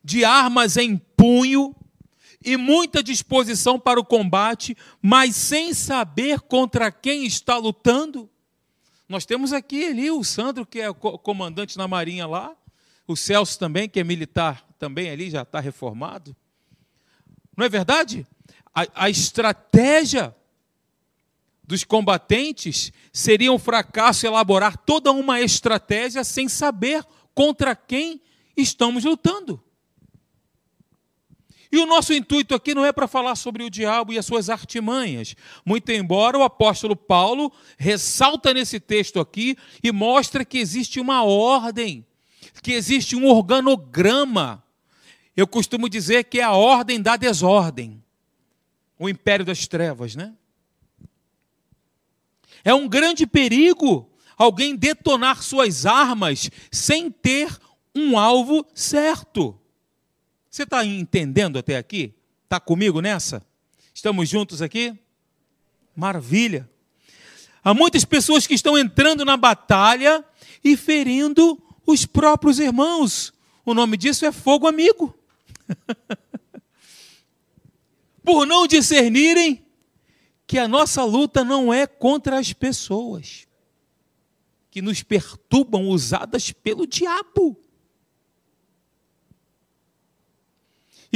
de 0.04 0.26
armas 0.26 0.78
em 0.78 0.98
punho 0.98 1.76
e 2.46 2.56
muita 2.56 3.02
disposição 3.02 3.80
para 3.80 4.00
o 4.00 4.06
combate, 4.06 4.78
mas 5.02 5.36
sem 5.36 5.74
saber 5.74 6.40
contra 6.42 6.92
quem 6.92 7.26
está 7.26 7.58
lutando? 7.58 8.30
Nós 9.10 9.26
temos 9.26 9.52
aqui 9.52 9.86
ali 9.86 10.12
o 10.12 10.24
Sandro, 10.24 10.66
que 10.66 10.80
é 10.80 10.94
comandante 10.94 11.78
na 11.78 11.88
Marinha 11.88 12.28
lá, 12.28 12.56
o 13.08 13.16
Celso 13.16 13.58
também, 13.58 13.90
que 13.90 14.00
é 14.00 14.04
militar 14.04 14.66
também 14.78 15.10
ali, 15.10 15.30
já 15.30 15.42
está 15.42 15.60
reformado. 15.60 16.36
Não 17.58 17.66
é 17.66 17.70
verdade? 17.70 18.26
A, 18.74 19.06
a 19.06 19.10
estratégia 19.10 20.36
dos 21.64 21.84
combatentes 21.84 22.92
seria 23.12 23.52
um 23.52 23.60
fracasso 23.60 24.28
elaborar 24.28 24.78
toda 24.78 25.12
uma 25.12 25.42
estratégia 25.42 26.24
sem 26.24 26.48
saber 26.48 27.04
contra 27.34 27.76
quem 27.76 28.22
estamos 28.56 29.04
lutando. 29.04 29.64
E 31.76 31.78
o 31.78 31.86
nosso 31.86 32.14
intuito 32.14 32.56
aqui 32.56 32.74
não 32.74 32.86
é 32.86 32.94
para 32.94 33.06
falar 33.06 33.36
sobre 33.36 33.62
o 33.62 33.70
diabo 33.70 34.14
e 34.14 34.18
as 34.18 34.26
suas 34.26 34.50
artimanhas. 34.50 35.36
Muito 35.66 35.92
embora 35.92 36.38
o 36.38 36.44
apóstolo 36.44 36.96
Paulo 36.96 37.52
ressalta 37.78 38.54
nesse 38.54 38.80
texto 38.80 39.20
aqui 39.20 39.58
e 39.84 39.92
mostra 39.92 40.46
que 40.46 40.58
existe 40.58 41.02
uma 41.02 41.26
ordem, 41.26 42.06
que 42.64 42.72
existe 42.72 43.14
um 43.14 43.28
organograma. 43.28 44.64
Eu 45.36 45.46
costumo 45.46 45.90
dizer 45.90 46.24
que 46.24 46.40
é 46.40 46.44
a 46.44 46.54
ordem 46.54 47.02
da 47.02 47.18
desordem. 47.18 48.02
O 48.98 49.10
império 49.10 49.44
das 49.44 49.68
trevas, 49.68 50.16
né? 50.16 50.34
É 52.64 52.74
um 52.74 52.88
grande 52.88 53.28
perigo 53.28 54.10
alguém 54.38 54.78
detonar 54.78 55.44
suas 55.44 55.86
armas 55.86 56.50
sem 56.72 57.12
ter 57.12 57.50
um 57.94 58.18
alvo 58.18 58.66
certo. 58.74 59.60
Você 60.56 60.64
está 60.64 60.86
entendendo 60.86 61.60
até 61.60 61.76
aqui? 61.76 62.14
Está 62.46 62.62
comigo 62.62 63.02
nessa? 63.02 63.46
Estamos 63.94 64.30
juntos 64.30 64.62
aqui? 64.62 64.98
Maravilha. 65.94 66.70
Há 67.62 67.74
muitas 67.74 68.06
pessoas 68.06 68.48
que 68.48 68.54
estão 68.54 68.78
entrando 68.78 69.26
na 69.26 69.36
batalha 69.36 70.24
e 70.64 70.78
ferindo 70.78 71.62
os 71.86 72.06
próprios 72.06 72.58
irmãos. 72.58 73.34
O 73.66 73.74
nome 73.74 73.98
disso 73.98 74.26
é 74.26 74.32
fogo 74.32 74.66
amigo. 74.66 75.14
Por 78.24 78.46
não 78.46 78.66
discernirem 78.66 79.62
que 80.48 80.58
a 80.58 80.70
nossa 80.70 81.04
luta 81.04 81.44
não 81.44 81.74
é 81.74 81.86
contra 81.86 82.40
as 82.40 82.54
pessoas 82.54 83.46
que 84.72 84.82
nos 84.82 85.04
perturbam 85.04 85.90
usadas 85.90 86.54
pelo 86.54 86.88
diabo. 86.88 87.60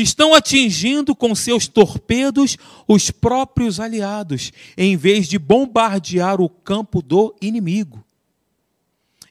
Estão 0.01 0.33
atingindo 0.33 1.15
com 1.15 1.33
seus 1.35 1.67
torpedos 1.67 2.57
os 2.87 3.11
próprios 3.11 3.79
aliados, 3.79 4.51
em 4.77 4.95
vez 4.95 5.27
de 5.27 5.39
bombardear 5.39 6.41
o 6.41 6.49
campo 6.49 7.01
do 7.01 7.35
inimigo. 7.41 8.03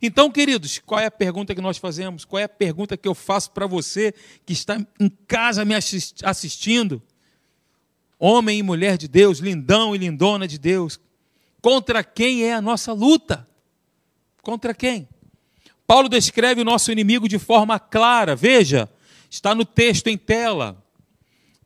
Então, 0.01 0.31
queridos, 0.31 0.81
qual 0.87 1.01
é 1.01 1.07
a 1.07 1.11
pergunta 1.11 1.55
que 1.55 1.61
nós 1.61 1.77
fazemos? 1.77 2.25
Qual 2.25 2.39
é 2.39 2.45
a 2.45 2.49
pergunta 2.49 2.97
que 2.97 3.09
eu 3.09 3.15
faço 3.15 3.51
para 3.51 3.67
você 3.67 4.15
que 4.47 4.53
está 4.53 4.79
em 5.01 5.09
casa 5.27 5.65
me 5.65 5.75
assistindo? 5.75 7.03
Homem 8.19 8.59
e 8.59 8.63
mulher 8.63 8.97
de 8.97 9.09
Deus, 9.09 9.39
lindão 9.39 9.95
e 9.95 9.99
lindona 9.99 10.47
de 10.47 10.59
Deus, 10.59 11.01
contra 11.61 12.05
quem 12.05 12.45
é 12.45 12.55
a 12.55 12.63
nossa 12.63 12.93
luta? 12.93 13.47
Contra 14.43 14.73
quem? 14.73 15.09
Paulo 15.87 16.09
descreve 16.09 16.61
o 16.61 16.65
nosso 16.65 16.93
inimigo 16.93 17.29
de 17.29 17.39
forma 17.39 17.79
clara. 17.79 18.37
Veja, 18.37 18.89
Está 19.31 19.55
no 19.55 19.65
texto 19.65 20.09
em 20.09 20.17
tela. 20.17 20.83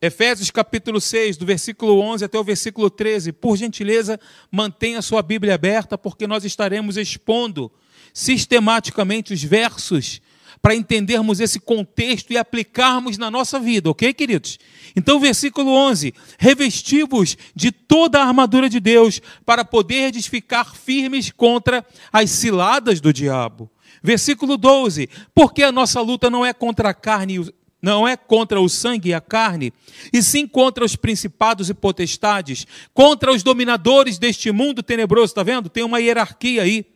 Efésios 0.00 0.50
capítulo 0.50 1.00
6, 1.00 1.36
do 1.36 1.46
versículo 1.46 2.00
11 2.00 2.24
até 2.24 2.36
o 2.36 2.42
versículo 2.42 2.90
13. 2.90 3.32
Por 3.32 3.56
gentileza, 3.56 4.18
mantenha 4.50 5.00
sua 5.00 5.22
Bíblia 5.22 5.54
aberta, 5.54 5.96
porque 5.96 6.26
nós 6.26 6.44
estaremos 6.44 6.96
expondo 6.96 7.70
sistematicamente 8.12 9.32
os 9.32 9.42
versos 9.44 10.20
para 10.60 10.76
entendermos 10.76 11.40
esse 11.40 11.58
contexto 11.58 12.32
e 12.32 12.38
aplicarmos 12.38 13.18
na 13.18 13.30
nossa 13.30 13.58
vida, 13.58 13.90
ok, 13.90 14.14
queridos? 14.14 14.58
Então, 14.94 15.18
versículo 15.18 15.70
11: 15.70 16.14
Revestivos 16.38 17.36
de 17.54 17.72
toda 17.72 18.20
a 18.20 18.26
armadura 18.26 18.68
de 18.68 18.78
Deus, 18.78 19.20
para 19.44 19.64
poderdes 19.64 20.26
ficar 20.26 20.76
firmes 20.76 21.32
contra 21.32 21.84
as 22.12 22.30
ciladas 22.30 23.00
do 23.00 23.12
diabo. 23.12 23.68
Versículo 24.02 24.56
12: 24.56 25.08
Porque 25.34 25.62
a 25.62 25.72
nossa 25.72 26.00
luta 26.00 26.28
não 26.28 26.44
é 26.44 26.52
contra 26.52 26.90
a 26.90 26.94
carne, 26.94 27.46
não 27.80 28.06
é 28.06 28.16
contra 28.16 28.60
o 28.60 28.68
sangue 28.68 29.10
e 29.10 29.14
a 29.14 29.20
carne, 29.20 29.72
e 30.12 30.22
sim 30.22 30.46
contra 30.46 30.84
os 30.84 30.96
principados 30.96 31.68
e 31.68 31.74
potestades, 31.74 32.66
contra 32.94 33.32
os 33.32 33.42
dominadores 33.42 34.18
deste 34.18 34.50
mundo 34.50 34.82
tenebroso, 34.82 35.26
está 35.26 35.42
vendo? 35.42 35.68
Tem 35.68 35.84
uma 35.84 36.00
hierarquia 36.00 36.62
aí. 36.62 36.86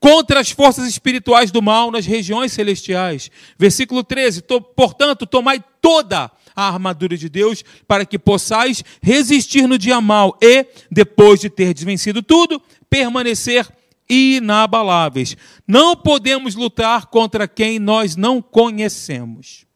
Contra 0.00 0.40
as 0.40 0.50
forças 0.50 0.86
espirituais 0.86 1.50
do 1.50 1.62
mal 1.62 1.90
nas 1.90 2.04
regiões 2.04 2.52
celestiais. 2.52 3.30
Versículo 3.58 4.04
13: 4.04 4.42
Portanto, 4.76 5.26
tomai 5.26 5.64
toda 5.80 6.30
a 6.54 6.68
armadura 6.68 7.16
de 7.16 7.28
Deus, 7.28 7.64
para 7.86 8.04
que 8.04 8.18
possais 8.18 8.84
resistir 9.02 9.66
no 9.66 9.78
dia 9.78 10.00
mal 10.00 10.36
e, 10.40 10.66
depois 10.90 11.40
de 11.40 11.50
ter 11.50 11.74
desvencido 11.74 12.22
tudo, 12.22 12.62
permanecer 12.88 13.66
inabaláveis. 14.08 15.36
Não 15.66 15.96
podemos 15.96 16.54
lutar 16.54 17.06
contra 17.06 17.48
quem 17.48 17.78
nós 17.78 18.16
não 18.16 18.42
conhecemos. 18.42 19.66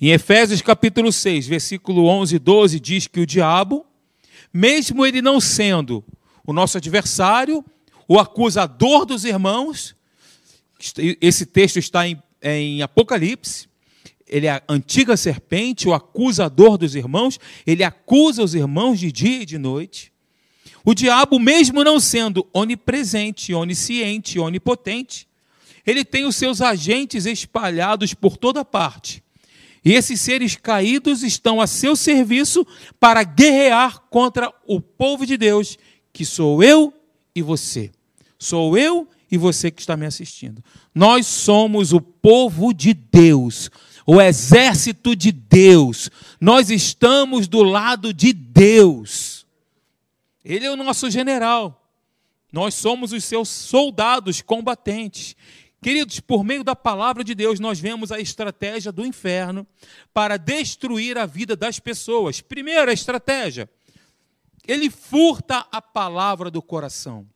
Em 0.00 0.10
Efésios 0.10 0.60
capítulo 0.60 1.10
6, 1.10 1.46
versículo 1.46 2.06
11 2.06 2.36
e 2.36 2.38
12, 2.38 2.80
diz 2.80 3.06
que 3.06 3.20
o 3.20 3.26
diabo, 3.26 3.86
mesmo 4.52 5.06
ele 5.06 5.22
não 5.22 5.40
sendo 5.40 6.04
o 6.46 6.52
nosso 6.52 6.76
adversário, 6.76 7.64
o 8.06 8.18
acusador 8.18 9.06
dos 9.06 9.24
irmãos, 9.24 9.96
esse 11.20 11.46
texto 11.46 11.78
está 11.78 12.06
em, 12.06 12.22
em 12.42 12.82
Apocalipse, 12.82 13.68
ele 14.26 14.46
é 14.46 14.50
a 14.50 14.62
antiga 14.68 15.16
serpente, 15.16 15.88
o 15.88 15.94
acusador 15.94 16.76
dos 16.76 16.94
irmãos, 16.94 17.38
ele 17.66 17.84
acusa 17.84 18.42
os 18.42 18.54
irmãos 18.54 18.98
de 18.98 19.10
dia 19.10 19.42
e 19.42 19.46
de 19.46 19.56
noite. 19.56 20.12
O 20.88 20.94
diabo, 20.94 21.40
mesmo 21.40 21.82
não 21.82 21.98
sendo 21.98 22.46
onipresente, 22.54 23.52
onisciente, 23.52 24.38
onipotente, 24.38 25.26
ele 25.84 26.04
tem 26.04 26.24
os 26.24 26.36
seus 26.36 26.60
agentes 26.60 27.26
espalhados 27.26 28.14
por 28.14 28.36
toda 28.36 28.64
parte. 28.64 29.20
E 29.84 29.92
esses 29.92 30.20
seres 30.20 30.54
caídos 30.54 31.24
estão 31.24 31.60
a 31.60 31.66
seu 31.66 31.96
serviço 31.96 32.64
para 33.00 33.24
guerrear 33.24 34.00
contra 34.08 34.52
o 34.64 34.80
povo 34.80 35.26
de 35.26 35.36
Deus, 35.36 35.76
que 36.12 36.24
sou 36.24 36.62
eu 36.62 36.94
e 37.34 37.42
você. 37.42 37.90
Sou 38.38 38.78
eu 38.78 39.08
e 39.28 39.36
você 39.36 39.72
que 39.72 39.80
está 39.80 39.96
me 39.96 40.06
assistindo. 40.06 40.62
Nós 40.94 41.26
somos 41.26 41.92
o 41.92 42.00
povo 42.00 42.72
de 42.72 42.94
Deus, 42.94 43.72
o 44.06 44.20
exército 44.20 45.16
de 45.16 45.32
Deus. 45.32 46.10
Nós 46.40 46.70
estamos 46.70 47.48
do 47.48 47.64
lado 47.64 48.14
de 48.14 48.32
Deus. 48.32 49.25
Ele 50.48 50.64
é 50.64 50.70
o 50.70 50.76
nosso 50.76 51.10
general. 51.10 51.90
Nós 52.52 52.74
somos 52.74 53.12
os 53.12 53.24
seus 53.24 53.48
soldados 53.48 54.40
combatentes. 54.40 55.34
Queridos, 55.82 56.20
por 56.20 56.44
meio 56.44 56.62
da 56.62 56.76
palavra 56.76 57.24
de 57.24 57.34
Deus, 57.34 57.58
nós 57.58 57.80
vemos 57.80 58.12
a 58.12 58.20
estratégia 58.20 58.92
do 58.92 59.04
inferno 59.04 59.66
para 60.14 60.36
destruir 60.36 61.18
a 61.18 61.26
vida 61.26 61.56
das 61.56 61.80
pessoas. 61.80 62.40
Primeira 62.40 62.92
estratégia, 62.92 63.68
ele 64.68 64.88
furta 64.88 65.66
a 65.72 65.82
palavra 65.82 66.48
do 66.48 66.62
coração. 66.62 67.26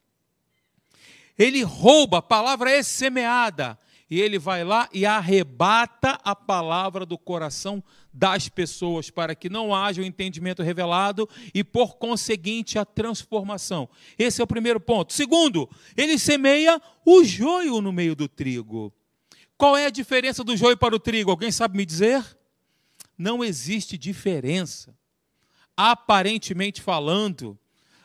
Ele 1.37 1.64
rouba, 1.64 2.19
a 2.19 2.23
palavra 2.23 2.71
é 2.71 2.81
semeada, 2.81 3.76
e 4.11 4.21
ele 4.21 4.38
vai 4.38 4.64
lá 4.64 4.88
e 4.93 5.07
arrebata 5.07 6.19
a 6.25 6.35
palavra 6.35 7.07
do 7.07 7.17
coração 7.17 7.83
das 8.12 8.49
pessoas 8.49 9.09
para 9.09 9.37
que 9.37 9.49
não 9.49 9.73
haja 9.73 10.02
o 10.02 10.05
entendimento 10.05 10.64
revelado 10.64 11.29
e, 11.55 11.62
por 11.62 11.97
conseguinte, 11.97 12.76
a 12.76 12.85
transformação. 12.85 13.88
Esse 14.19 14.40
é 14.40 14.45
o 14.45 14.49
primeiro 14.49 14.81
ponto. 14.81 15.12
Segundo, 15.12 15.71
ele 15.97 16.19
semeia 16.19 16.83
o 17.07 17.23
joio 17.23 17.81
no 17.81 17.93
meio 17.93 18.17
do 18.17 18.26
trigo. 18.26 18.93
Qual 19.57 19.76
é 19.76 19.87
a 19.87 19.90
diferença 19.90 20.43
do 20.43 20.57
joio 20.57 20.76
para 20.76 20.97
o 20.97 20.99
trigo? 20.99 21.31
Alguém 21.31 21.52
sabe 21.52 21.76
me 21.76 21.87
dizer? 21.87 22.25
Não 23.17 23.45
existe 23.45 23.97
diferença. 23.97 24.93
Aparentemente 25.76 26.83
falando, 26.83 27.57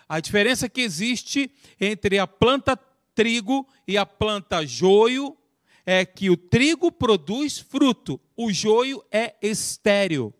a 0.07 0.19
diferença 0.19 0.69
que 0.69 0.81
existe 0.81 1.49
entre 1.81 2.19
a 2.19 2.27
planta 2.27 2.77
trigo 3.15 3.67
e 3.87 3.97
a 3.97 4.05
planta 4.05 4.65
joio 4.65 5.35
é 5.85 6.05
que 6.05 6.29
o 6.29 6.37
trigo 6.37 6.91
produz 6.91 7.59
fruto, 7.59 8.19
o 8.35 8.51
joio 8.51 9.03
é 9.11 9.35
estéreo. 9.41 10.33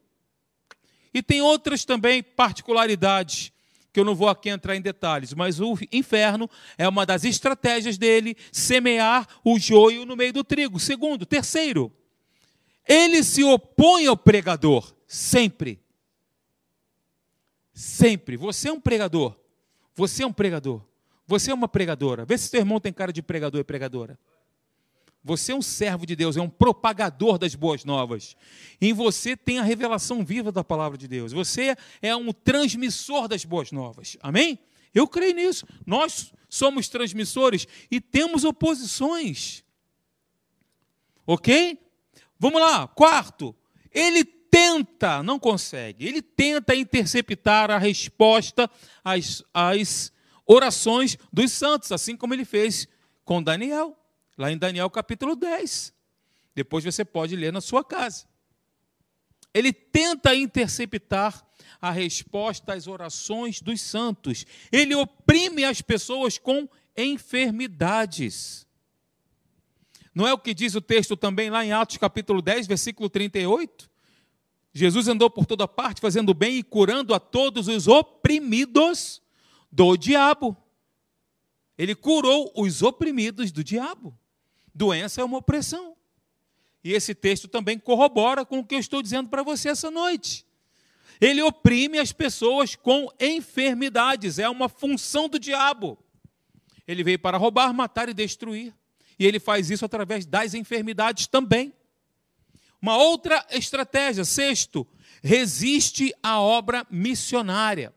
E 1.13 1.21
tem 1.21 1.41
outras 1.41 1.85
também 1.85 2.21
particularidades 2.23 3.51
que 3.93 3.99
eu 4.01 4.03
não 4.03 4.13
vou 4.13 4.27
aqui 4.27 4.49
entrar 4.49 4.75
em 4.75 4.81
detalhes, 4.81 5.33
mas 5.33 5.61
o 5.61 5.77
inferno 5.89 6.49
é 6.77 6.85
uma 6.85 7.05
das 7.05 7.23
estratégias 7.23 7.97
dele 7.97 8.35
semear 8.51 9.25
o 9.41 9.57
joio 9.57 10.05
no 10.05 10.17
meio 10.17 10.33
do 10.33 10.43
trigo. 10.43 10.77
Segundo, 10.77 11.25
terceiro, 11.25 11.89
ele 12.85 13.23
se 13.23 13.41
opõe 13.41 14.05
ao 14.05 14.17
pregador 14.17 14.93
sempre. 15.07 15.79
Sempre. 17.73 18.35
Você 18.35 18.67
é 18.67 18.73
um 18.73 18.81
pregador. 18.81 19.33
Você 19.95 20.23
é 20.23 20.27
um 20.27 20.33
pregador. 20.33 20.81
Você 21.25 21.51
é 21.51 21.53
uma 21.53 21.67
pregadora. 21.69 22.25
Vê 22.25 22.37
se 22.37 22.49
seu 22.49 22.59
irmão 22.59 22.81
tem 22.81 22.91
cara 22.91 23.13
de 23.13 23.21
pregador 23.21 23.61
e 23.61 23.63
pregadora. 23.63 24.19
Você 25.25 25.53
é 25.53 25.55
um 25.55 25.62
servo 25.62 26.05
de 26.05 26.15
Deus, 26.15 26.38
é 26.38 26.41
um 26.41 26.48
propagador 26.48 27.39
das 27.39 27.55
boas 27.55 27.84
novas. 27.84 28.38
Em 28.79 28.94
você 28.94 29.36
tem 29.36 29.58
a 29.58 29.63
revelação 29.63 30.24
viva 30.24 30.51
da 30.51 30.63
palavra 30.63 31.00
de 31.00 31.08
Deus. 31.08 31.32
Você 31.34 31.75
é 32.00 32.15
um 32.15 32.32
transmissor 32.32 33.27
das 33.27 33.44
boas 33.44 33.72
novas. 33.72 34.15
Amém? 34.22 34.60
Eu 34.94 35.08
creio 35.08 35.34
nisso. 35.34 35.65
Nós 35.84 36.32
somos 36.48 36.88
transmissores 36.89 37.67
e 37.89 38.00
temos 38.00 38.44
oposições. 38.44 39.63
Ok? 41.25 41.79
Vamos 42.38 42.62
lá. 42.62 42.88
Quarto, 42.88 43.55
ele 43.91 44.24
tenta, 44.24 45.24
não 45.24 45.39
consegue, 45.39 46.05
ele 46.05 46.22
tenta 46.22 46.75
interceptar 46.75 47.72
a 47.72 47.79
resposta 47.79 48.70
às, 49.03 49.44
às 49.51 50.13
orações 50.46 51.17
dos 51.34 51.51
santos, 51.51 51.91
assim 51.91 52.15
como 52.15 52.36
ele 52.36 52.46
fez 52.46 52.88
com 53.24 53.41
Daniel, 53.41 53.98
lá 54.38 54.51
em 54.51 54.58
Daniel 54.58 54.89
capítulo 54.89 55.36
10. 55.36 55.94
Depois 56.54 56.84
você 56.84 57.04
pode 57.04 57.36
ler 57.36 57.51
na 57.51 57.62
sua 57.62 57.84
casa. 57.84 58.25
Ele 59.54 59.72
tenta 59.72 60.36
interceptar 60.36 61.46
a 61.80 61.92
resposta 61.92 62.74
às 62.74 62.88
orações 62.88 63.62
dos 63.62 63.80
santos. 63.82 64.46
Ele 64.72 64.96
oprime 64.96 65.63
as 65.63 65.82
pessoas 65.82 66.38
com 66.38 66.68
enfermidades. 66.96 68.65
Não 70.13 70.27
é 70.27 70.34
o 70.34 70.38
que 70.38 70.54
diz 70.54 70.75
o 70.75 70.82
texto 70.82 71.18
também 71.18 71.50
lá 71.50 71.65
em 71.65 71.74
Atos 71.74 71.98
capítulo 71.98 72.42
10, 72.42 72.68
versículo 72.68 73.10
38? 73.10 73.89
Jesus 74.74 75.08
andou 75.08 75.30
por 75.30 75.46
toda 75.46 75.68
parte 75.68 76.01
fazendo 76.01 76.34
bem 76.34 76.58
e 76.58 76.63
curando 76.63 77.13
a 77.13 77.20
todos 77.20 77.68
os 77.68 77.88
oprimidos 77.88 79.22
do 79.72 79.96
diabo. 79.96 80.56
Ele 81.77 81.96
curou 81.96 82.51
os 82.56 82.82
oprimidos 82.82 83.51
do 83.51 83.63
diabo. 83.63 84.18
Doença 84.75 85.22
é 85.22 85.24
uma 85.24 85.38
opressão. 85.38 85.96
E 86.84 86.91
esse 86.91 87.15
texto 87.15 87.48
também 87.48 87.79
corrobora 87.79 88.46
com 88.46 88.60
o 88.60 88.65
que 88.65 88.75
eu 88.75 88.79
estou 88.79 89.01
dizendo 89.01 89.29
para 89.29 89.41
você 89.41 89.70
essa 89.70 89.89
noite. 89.89 90.46
Ele 91.20 91.41
oprime 91.41 91.98
as 91.98 92.12
pessoas 92.12 92.75
com 92.75 93.10
enfermidades, 93.20 94.38
é 94.38 94.50
uma 94.50 94.67
função 94.67 95.29
do 95.29 95.39
diabo. 95.39 95.98
Ele 96.88 97.03
veio 97.03 97.17
para 97.17 97.38
roubar, 97.38 97.74
matar 97.74 98.10
e 98.10 98.13
destruir. 98.13 98.74
E 99.17 99.25
ele 99.25 99.39
faz 99.39 99.72
isso 99.72 99.86
através 99.86 100.25
das 100.25 100.53
enfermidades 100.53 101.25
também. 101.25 101.74
Uma 102.82 102.98
outra 102.98 103.44
estratégia, 103.50 104.25
sexto, 104.25 104.86
resiste 105.24 106.13
à 106.22 106.39
obra 106.39 106.86
missionária. 106.91 107.94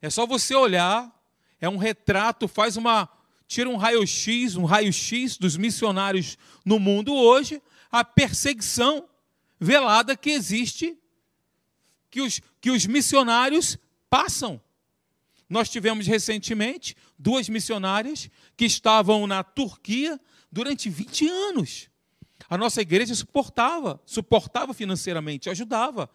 É 0.00 0.10
só 0.10 0.26
você 0.26 0.54
olhar, 0.54 1.14
é 1.60 1.68
um 1.68 1.76
retrato, 1.76 2.48
faz 2.48 2.76
uma. 2.76 3.08
Tira 3.46 3.68
um 3.68 3.76
raio-x, 3.76 4.56
um 4.56 4.64
raio-x 4.64 5.36
dos 5.36 5.56
missionários 5.56 6.38
no 6.64 6.78
mundo 6.78 7.14
hoje, 7.14 7.62
a 7.90 8.04
perseguição 8.04 9.08
velada 9.60 10.16
que 10.16 10.30
existe, 10.30 10.96
que 12.10 12.20
os, 12.20 12.40
que 12.60 12.70
os 12.70 12.86
missionários 12.86 13.78
passam. 14.08 14.60
Nós 15.48 15.68
tivemos 15.68 16.06
recentemente 16.06 16.96
duas 17.18 17.48
missionárias 17.48 18.30
que 18.56 18.64
estavam 18.64 19.26
na 19.26 19.42
Turquia 19.44 20.20
durante 20.50 20.88
20 20.88 21.28
anos. 21.28 21.88
A 22.48 22.58
nossa 22.58 22.80
igreja 22.80 23.14
suportava, 23.14 24.00
suportava 24.04 24.74
financeiramente, 24.74 25.50
ajudava. 25.50 26.10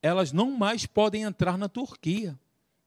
Elas 0.00 0.32
não 0.32 0.50
mais 0.50 0.86
podem 0.86 1.22
entrar 1.22 1.56
na 1.56 1.68
Turquia. 1.68 2.38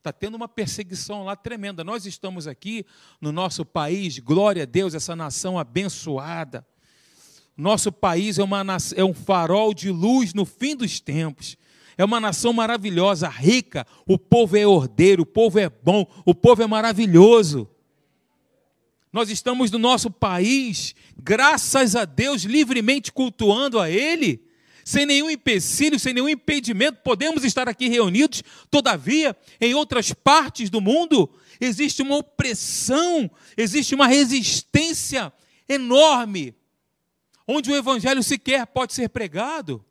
Está 0.05 0.13
tendo 0.13 0.35
uma 0.35 0.47
perseguição 0.47 1.24
lá 1.24 1.35
tremenda. 1.35 1.83
Nós 1.83 2.05
estamos 2.05 2.45
aqui 2.45 2.85
no 3.19 3.31
nosso 3.31 3.65
país, 3.65 4.19
glória 4.19 4.62
a 4.62 4.65
Deus, 4.67 4.93
essa 4.93 5.15
nação 5.15 5.57
abençoada. 5.57 6.63
Nosso 7.57 7.91
país 7.91 8.38
é, 8.38 8.43
uma, 8.43 8.63
é 8.95 9.03
um 9.03 9.15
farol 9.15 9.74
de 9.74 9.89
luz 9.89 10.31
no 10.31 10.45
fim 10.45 10.75
dos 10.75 11.00
tempos. 11.00 11.57
É 11.97 12.05
uma 12.05 12.19
nação 12.19 12.53
maravilhosa, 12.53 13.27
rica. 13.27 13.83
O 14.05 14.15
povo 14.15 14.55
é 14.55 14.67
ordeiro, 14.67 15.24
o 15.24 15.25
povo 15.25 15.57
é 15.57 15.71
bom, 15.71 16.05
o 16.24 16.35
povo 16.35 16.62
é 16.62 16.67
maravilhoso. 16.67 17.67
Nós 19.12 19.31
estamos 19.31 19.71
no 19.71 19.79
nosso 19.79 20.12
país, 20.12 20.93
graças 21.17 21.95
a 21.95 22.05
Deus, 22.05 22.43
livremente 22.43 23.12
cultuando 23.12 23.79
a 23.79 23.89
Ele 23.89 24.44
sem 24.86 25.04
nenhum 25.04 25.32
empecilho, 25.32 26.00
sem 26.00 26.13
nenhum 26.13 26.30
impedimento, 26.30 27.00
podemos 27.04 27.43
estar 27.43 27.67
aqui 27.67 27.88
reunidos. 27.89 28.43
Todavia, 28.69 29.36
em 29.60 29.74
outras 29.74 30.13
partes 30.13 30.69
do 30.69 30.80
mundo, 30.80 31.28
existe 31.60 32.04
uma 32.04 32.17
opressão, 32.17 33.30
existe 33.58 33.95
uma 33.95 34.06
resistência 34.06 35.34
enorme, 35.67 36.54
onde 37.48 37.71
o 37.71 37.76
evangelho 37.76 38.21
sequer 38.21 38.67
pode 38.67 38.93
ser 38.93 39.10
pregado. 39.10 39.84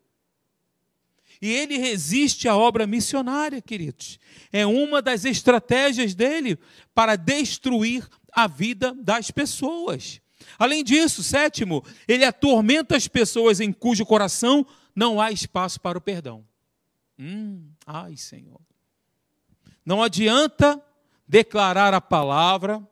E 1.42 1.50
ele 1.50 1.76
resiste 1.76 2.46
à 2.46 2.56
obra 2.56 2.86
missionária, 2.86 3.60
queridos. 3.60 4.20
É 4.52 4.64
uma 4.64 5.02
das 5.02 5.24
estratégias 5.24 6.14
dele 6.14 6.56
para 6.94 7.16
destruir 7.16 8.08
a 8.32 8.46
vida 8.46 8.96
das 9.00 9.32
pessoas. 9.32 10.20
Além 10.56 10.84
disso, 10.84 11.20
sétimo, 11.24 11.84
ele 12.06 12.24
atormenta 12.24 12.96
as 12.96 13.08
pessoas 13.08 13.58
em 13.58 13.72
cujo 13.72 14.06
coração 14.06 14.64
não 14.94 15.20
há 15.20 15.32
espaço 15.32 15.80
para 15.80 15.98
o 15.98 16.00
perdão. 16.00 16.44
Hum, 17.18 17.68
ai, 17.86 18.16
Senhor. 18.16 18.60
Não 19.84 20.02
adianta 20.02 20.82
declarar 21.26 21.92
a 21.94 22.00
palavra, 22.00 22.82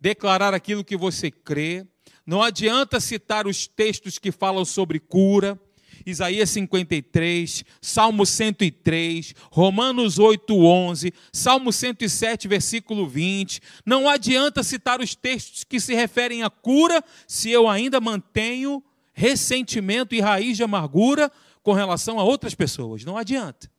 declarar 0.00 0.54
aquilo 0.54 0.84
que 0.84 0.96
você 0.96 1.30
crê, 1.30 1.86
não 2.26 2.42
adianta 2.42 3.00
citar 3.00 3.46
os 3.46 3.66
textos 3.66 4.18
que 4.18 4.32
falam 4.32 4.64
sobre 4.64 4.98
cura, 4.98 5.60
Isaías 6.06 6.50
53, 6.50 7.64
Salmo 7.80 8.26
103, 8.26 9.34
Romanos 9.50 10.18
8, 10.18 10.54
11, 10.54 11.14
Salmo 11.32 11.72
107, 11.72 12.48
versículo 12.48 13.06
20. 13.06 13.60
Não 13.86 14.08
adianta 14.08 14.62
citar 14.62 15.00
os 15.00 15.14
textos 15.14 15.64
que 15.64 15.80
se 15.80 15.94
referem 15.94 16.42
à 16.42 16.50
cura 16.50 17.02
se 17.26 17.50
eu 17.50 17.68
ainda 17.68 18.00
mantenho 18.00 18.82
ressentimento 19.14 20.14
e 20.14 20.20
raiz 20.20 20.56
de 20.56 20.62
amargura 20.62 21.32
com 21.62 21.72
relação 21.72 22.18
a 22.18 22.24
outras 22.24 22.54
pessoas. 22.54 23.04
Não 23.04 23.16
adianta. 23.16 23.70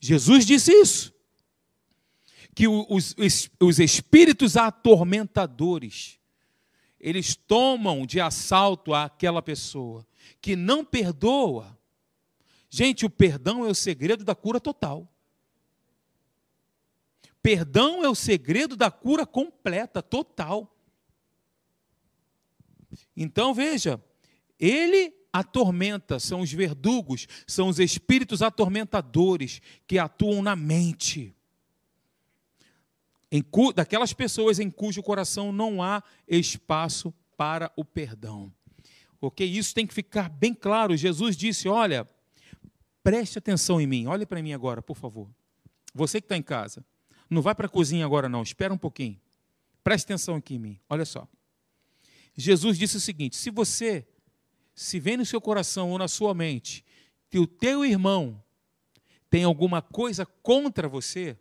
Jesus 0.00 0.46
disse 0.46 0.72
isso. 0.72 1.14
Que 2.54 2.66
os, 2.66 3.14
os 3.60 3.78
espíritos 3.78 4.56
atormentadores, 4.56 6.18
eles 6.98 7.36
tomam 7.36 8.06
de 8.06 8.18
assalto 8.18 8.94
aquela 8.94 9.42
pessoa 9.42 10.06
que 10.40 10.56
não 10.56 10.82
perdoa. 10.82 11.76
Gente, 12.70 13.04
o 13.04 13.10
perdão 13.10 13.66
é 13.66 13.68
o 13.68 13.74
segredo 13.74 14.24
da 14.24 14.34
cura 14.34 14.58
total. 14.58 15.06
Perdão 17.42 18.02
é 18.02 18.08
o 18.08 18.14
segredo 18.14 18.74
da 18.74 18.90
cura 18.90 19.26
completa, 19.26 20.02
total. 20.02 20.74
Então 23.16 23.54
veja, 23.54 24.02
ele 24.58 25.14
atormenta, 25.32 26.18
são 26.18 26.40
os 26.40 26.52
verdugos, 26.52 27.26
são 27.46 27.68
os 27.68 27.78
espíritos 27.78 28.42
atormentadores 28.42 29.60
que 29.86 29.98
atuam 29.98 30.42
na 30.42 30.56
mente. 30.56 31.34
Cu, 33.50 33.72
daquelas 33.72 34.12
pessoas 34.12 34.58
em 34.58 34.70
cujo 34.70 35.02
coração 35.02 35.52
não 35.52 35.82
há 35.82 36.02
espaço 36.26 37.12
para 37.36 37.70
o 37.76 37.84
perdão. 37.84 38.52
Ok? 39.20 39.46
Isso 39.46 39.74
tem 39.74 39.86
que 39.86 39.92
ficar 39.92 40.28
bem 40.28 40.54
claro. 40.54 40.96
Jesus 40.96 41.36
disse: 41.36 41.68
Olha, 41.68 42.08
preste 43.02 43.38
atenção 43.38 43.80
em 43.80 43.86
mim, 43.86 44.06
olhe 44.06 44.24
para 44.24 44.42
mim 44.42 44.52
agora, 44.52 44.80
por 44.80 44.96
favor. 44.96 45.28
Você 45.94 46.20
que 46.20 46.24
está 46.24 46.36
em 46.36 46.42
casa, 46.42 46.84
não 47.28 47.42
vai 47.42 47.54
para 47.54 47.66
a 47.66 47.70
cozinha 47.70 48.04
agora, 48.04 48.28
não, 48.28 48.42
espera 48.42 48.72
um 48.72 48.78
pouquinho. 48.78 49.20
Preste 49.84 50.04
atenção 50.04 50.36
aqui 50.36 50.54
em 50.54 50.58
mim, 50.58 50.80
olha 50.88 51.04
só. 51.04 51.28
Jesus 52.36 52.78
disse 52.78 52.96
o 52.96 53.00
seguinte: 53.00 53.36
se 53.36 53.50
você 53.50 54.06
se 54.76 55.00
vem 55.00 55.16
no 55.16 55.24
seu 55.24 55.40
coração 55.40 55.90
ou 55.90 55.98
na 55.98 56.06
sua 56.06 56.34
mente 56.34 56.84
que 57.30 57.38
o 57.38 57.46
teu 57.46 57.84
irmão 57.84 58.40
tem 59.28 59.42
alguma 59.42 59.82
coisa 59.82 60.24
contra 60.24 60.88
você, 60.88 61.36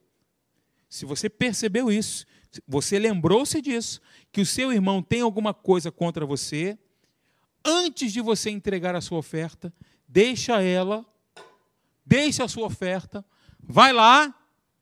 se 0.90 1.06
você 1.06 1.30
percebeu 1.30 1.92
isso, 1.92 2.26
você 2.68 2.98
lembrou-se 2.98 3.62
disso, 3.62 4.02
que 4.32 4.42
o 4.42 4.46
seu 4.46 4.72
irmão 4.72 5.04
tem 5.04 5.22
alguma 5.22 5.54
coisa 5.54 5.92
contra 5.92 6.26
você, 6.26 6.78
antes 7.64 8.12
de 8.12 8.22
você 8.22 8.50
entregar 8.50 8.96
a 8.96 9.02
sua 9.02 9.18
oferta, 9.20 9.72
deixa 10.08 10.62
ela, 10.62 11.06
deixa 12.06 12.46
a 12.46 12.48
sua 12.48 12.66
oferta, 12.66 13.24
vai 13.60 13.92
lá, 13.92 14.34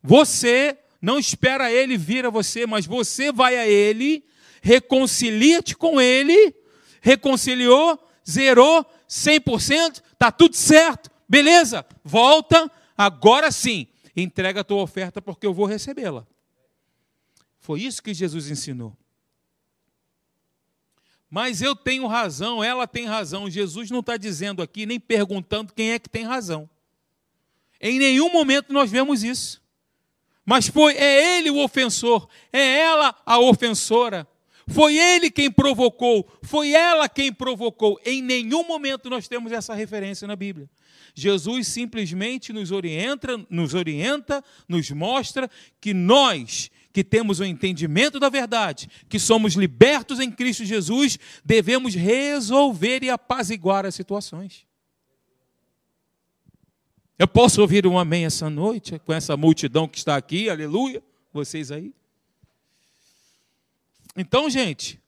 você 0.01 0.77
não 1.01 1.17
espera 1.17 1.71
ele 1.71 1.97
vir 1.97 2.25
a 2.25 2.29
você, 2.29 2.65
mas 2.65 2.85
você 2.85 3.31
vai 3.31 3.57
a 3.57 3.67
ele, 3.67 4.23
reconcilia-te 4.61 5.75
com 5.75 5.99
ele, 5.99 6.55
reconciliou, 7.01 7.99
zerou 8.27 8.85
100%, 9.09 10.01
está 10.11 10.31
tudo 10.31 10.55
certo, 10.55 11.11
beleza, 11.27 11.85
volta, 12.03 12.71
agora 12.97 13.51
sim, 13.51 13.87
entrega 14.15 14.61
a 14.61 14.63
tua 14.63 14.81
oferta 14.81 15.21
porque 15.21 15.45
eu 15.45 15.53
vou 15.53 15.65
recebê-la. 15.65 16.25
Foi 17.59 17.81
isso 17.81 18.03
que 18.03 18.13
Jesus 18.13 18.49
ensinou. 18.49 18.95
Mas 21.29 21.61
eu 21.61 21.75
tenho 21.75 22.05
razão, 22.05 22.63
ela 22.63 22.85
tem 22.85 23.05
razão. 23.05 23.49
Jesus 23.49 23.89
não 23.89 24.01
está 24.01 24.17
dizendo 24.17 24.61
aqui, 24.61 24.85
nem 24.85 24.99
perguntando 24.99 25.73
quem 25.73 25.91
é 25.91 25.97
que 25.97 26.07
tem 26.07 26.23
razão. 26.23 26.69
Em 27.81 27.97
nenhum 27.97 28.31
momento 28.31 28.71
nós 28.71 28.91
vemos 28.91 29.23
isso. 29.23 29.59
Mas 30.45 30.67
foi 30.67 30.93
é 30.95 31.37
ele 31.37 31.49
o 31.49 31.57
ofensor, 31.57 32.27
é 32.51 32.81
ela 32.81 33.15
a 33.25 33.39
ofensora. 33.39 34.27
Foi 34.67 34.97
ele 34.97 35.29
quem 35.29 35.51
provocou, 35.51 36.27
foi 36.41 36.71
ela 36.71 37.09
quem 37.09 37.31
provocou. 37.31 37.99
Em 38.05 38.21
nenhum 38.21 38.65
momento 38.65 39.09
nós 39.09 39.27
temos 39.27 39.51
essa 39.51 39.73
referência 39.73 40.27
na 40.27 40.35
Bíblia. 40.35 40.69
Jesus 41.13 41.67
simplesmente 41.67 42.51
nos 42.51 42.71
orienta, 42.71 43.37
nos 43.49 43.73
orienta, 43.73 44.43
nos 44.67 44.89
mostra 44.91 45.49
que 45.79 45.93
nós 45.93 46.71
que 46.93 47.03
temos 47.03 47.39
o 47.39 47.43
entendimento 47.43 48.19
da 48.19 48.29
verdade, 48.29 48.87
que 49.09 49.17
somos 49.17 49.55
libertos 49.55 50.19
em 50.19 50.29
Cristo 50.29 50.63
Jesus, 50.63 51.17
devemos 51.43 51.95
resolver 51.95 53.03
e 53.03 53.09
apaziguar 53.09 53.83
as 53.83 53.95
situações. 53.95 54.63
Eu 57.17 57.27
posso 57.27 57.61
ouvir 57.61 57.87
um 57.87 57.97
amém 57.97 58.25
essa 58.25 58.47
noite, 58.47 58.99
com 58.99 59.11
essa 59.11 59.35
multidão 59.35 59.87
que 59.87 59.97
está 59.97 60.15
aqui, 60.15 60.49
aleluia, 60.49 61.01
vocês 61.33 61.71
aí? 61.71 61.91
Então, 64.15 64.49
gente, 64.49 65.01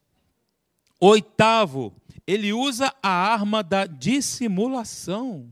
oitavo, 1.00 1.94
ele 2.26 2.52
usa 2.52 2.94
a 3.02 3.10
arma 3.10 3.62
da 3.62 3.86
dissimulação. 3.86 5.52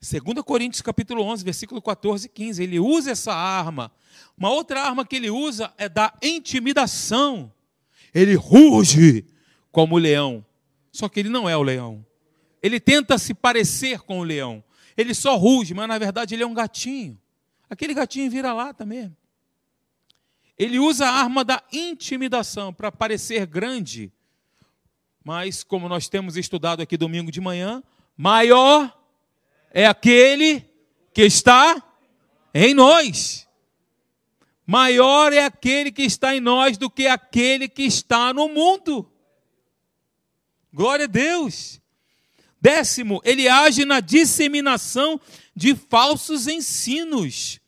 2 0.00 0.44
Coríntios 0.44 0.82
capítulo 0.82 1.22
11, 1.22 1.44
versículo 1.44 1.80
14 1.80 2.26
e 2.26 2.28
15, 2.28 2.62
ele 2.62 2.80
usa 2.80 3.12
essa 3.12 3.32
arma. 3.32 3.92
Uma 4.36 4.50
outra 4.50 4.82
arma 4.82 5.06
que 5.06 5.14
ele 5.14 5.30
usa 5.30 5.72
é 5.78 5.88
da 5.88 6.12
intimidação. 6.20 7.52
Ele 8.12 8.34
ruge 8.34 9.24
como 9.70 9.94
o 9.94 9.98
leão, 9.98 10.44
só 10.90 11.08
que 11.08 11.20
ele 11.20 11.28
não 11.28 11.48
é 11.48 11.56
o 11.56 11.62
leão. 11.62 12.04
Ele 12.60 12.80
tenta 12.80 13.16
se 13.16 13.32
parecer 13.32 14.00
com 14.00 14.18
o 14.18 14.24
leão. 14.24 14.62
Ele 14.96 15.14
só 15.14 15.36
ruge, 15.36 15.72
mas 15.72 15.86
na 15.86 15.98
verdade 15.98 16.34
ele 16.34 16.42
é 16.42 16.46
um 16.46 16.54
gatinho. 16.54 17.16
Aquele 17.70 17.94
gatinho 17.94 18.30
vira 18.30 18.52
lata 18.52 18.84
mesmo. 18.84 19.16
Ele 20.58 20.78
usa 20.78 21.06
a 21.06 21.12
arma 21.12 21.44
da 21.44 21.62
intimidação 21.72 22.72
para 22.72 22.92
parecer 22.92 23.46
grande. 23.46 24.12
Mas, 25.24 25.62
como 25.62 25.88
nós 25.88 26.08
temos 26.08 26.36
estudado 26.36 26.82
aqui 26.82 26.96
domingo 26.96 27.30
de 27.30 27.40
manhã, 27.40 27.82
maior 28.16 28.96
é 29.70 29.86
aquele 29.86 30.64
que 31.14 31.22
está 31.22 31.82
em 32.54 32.74
nós. 32.74 33.48
Maior 34.66 35.32
é 35.32 35.44
aquele 35.44 35.90
que 35.90 36.02
está 36.02 36.36
em 36.36 36.40
nós 36.40 36.76
do 36.76 36.88
que 36.88 37.06
aquele 37.06 37.68
que 37.68 37.82
está 37.82 38.32
no 38.32 38.48
mundo. 38.48 39.10
Glória 40.72 41.04
a 41.04 41.08
Deus. 41.08 41.80
Décimo, 42.60 43.20
ele 43.24 43.48
age 43.48 43.84
na 43.84 43.98
disseminação 43.98 45.20
de 45.54 45.74
falsos 45.74 46.46
ensinos, 46.46 47.60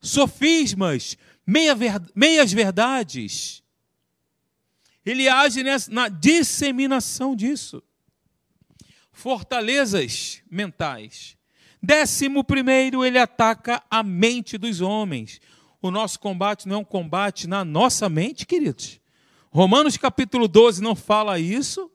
sofismas, 0.00 1.16
meia 1.46 1.76
meias 2.14 2.52
verdades. 2.52 3.62
Ele 5.04 5.28
age 5.28 5.62
nessa, 5.62 5.90
na 5.90 6.08
disseminação 6.08 7.34
disso. 7.34 7.82
Fortalezas 9.12 10.42
mentais. 10.50 11.36
Décimo 11.82 12.44
primeiro, 12.44 13.04
ele 13.04 13.18
ataca 13.18 13.82
a 13.90 14.02
mente 14.02 14.58
dos 14.58 14.80
homens. 14.80 15.40
O 15.80 15.90
nosso 15.90 16.20
combate 16.20 16.68
não 16.68 16.76
é 16.76 16.78
um 16.80 16.84
combate 16.84 17.46
na 17.46 17.64
nossa 17.64 18.08
mente, 18.08 18.46
queridos. 18.46 19.00
Romanos 19.50 19.96
capítulo 19.96 20.46
12 20.46 20.82
não 20.82 20.94
fala 20.94 21.38
isso 21.38 21.90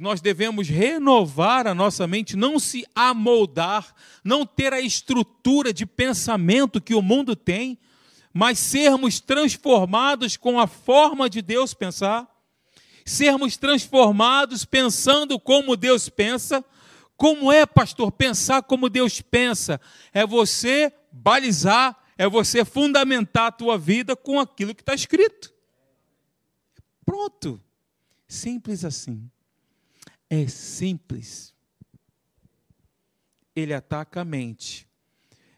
que 0.00 0.04
nós 0.04 0.22
devemos 0.22 0.66
renovar 0.66 1.66
a 1.66 1.74
nossa 1.74 2.06
mente, 2.06 2.34
não 2.34 2.58
se 2.58 2.86
amoldar, 2.94 3.94
não 4.24 4.46
ter 4.46 4.72
a 4.72 4.80
estrutura 4.80 5.74
de 5.74 5.84
pensamento 5.84 6.80
que 6.80 6.94
o 6.94 7.02
mundo 7.02 7.36
tem, 7.36 7.78
mas 8.32 8.58
sermos 8.58 9.20
transformados 9.20 10.38
com 10.38 10.58
a 10.58 10.66
forma 10.66 11.28
de 11.28 11.42
Deus 11.42 11.74
pensar, 11.74 12.26
sermos 13.04 13.58
transformados 13.58 14.64
pensando 14.64 15.38
como 15.38 15.76
Deus 15.76 16.08
pensa. 16.08 16.64
Como 17.14 17.52
é, 17.52 17.66
pastor, 17.66 18.10
pensar 18.10 18.62
como 18.62 18.88
Deus 18.88 19.20
pensa? 19.20 19.78
É 20.14 20.26
você 20.26 20.90
balizar, 21.12 21.94
é 22.16 22.26
você 22.26 22.64
fundamentar 22.64 23.48
a 23.48 23.52
tua 23.52 23.76
vida 23.76 24.16
com 24.16 24.40
aquilo 24.40 24.74
que 24.74 24.80
está 24.80 24.94
escrito. 24.94 25.52
Pronto. 27.04 27.60
Simples 28.26 28.82
assim 28.82 29.30
é 30.30 30.46
simples. 30.46 31.52
Ele 33.54 33.74
ataca 33.74 34.20
a 34.20 34.24
mente. 34.24 34.88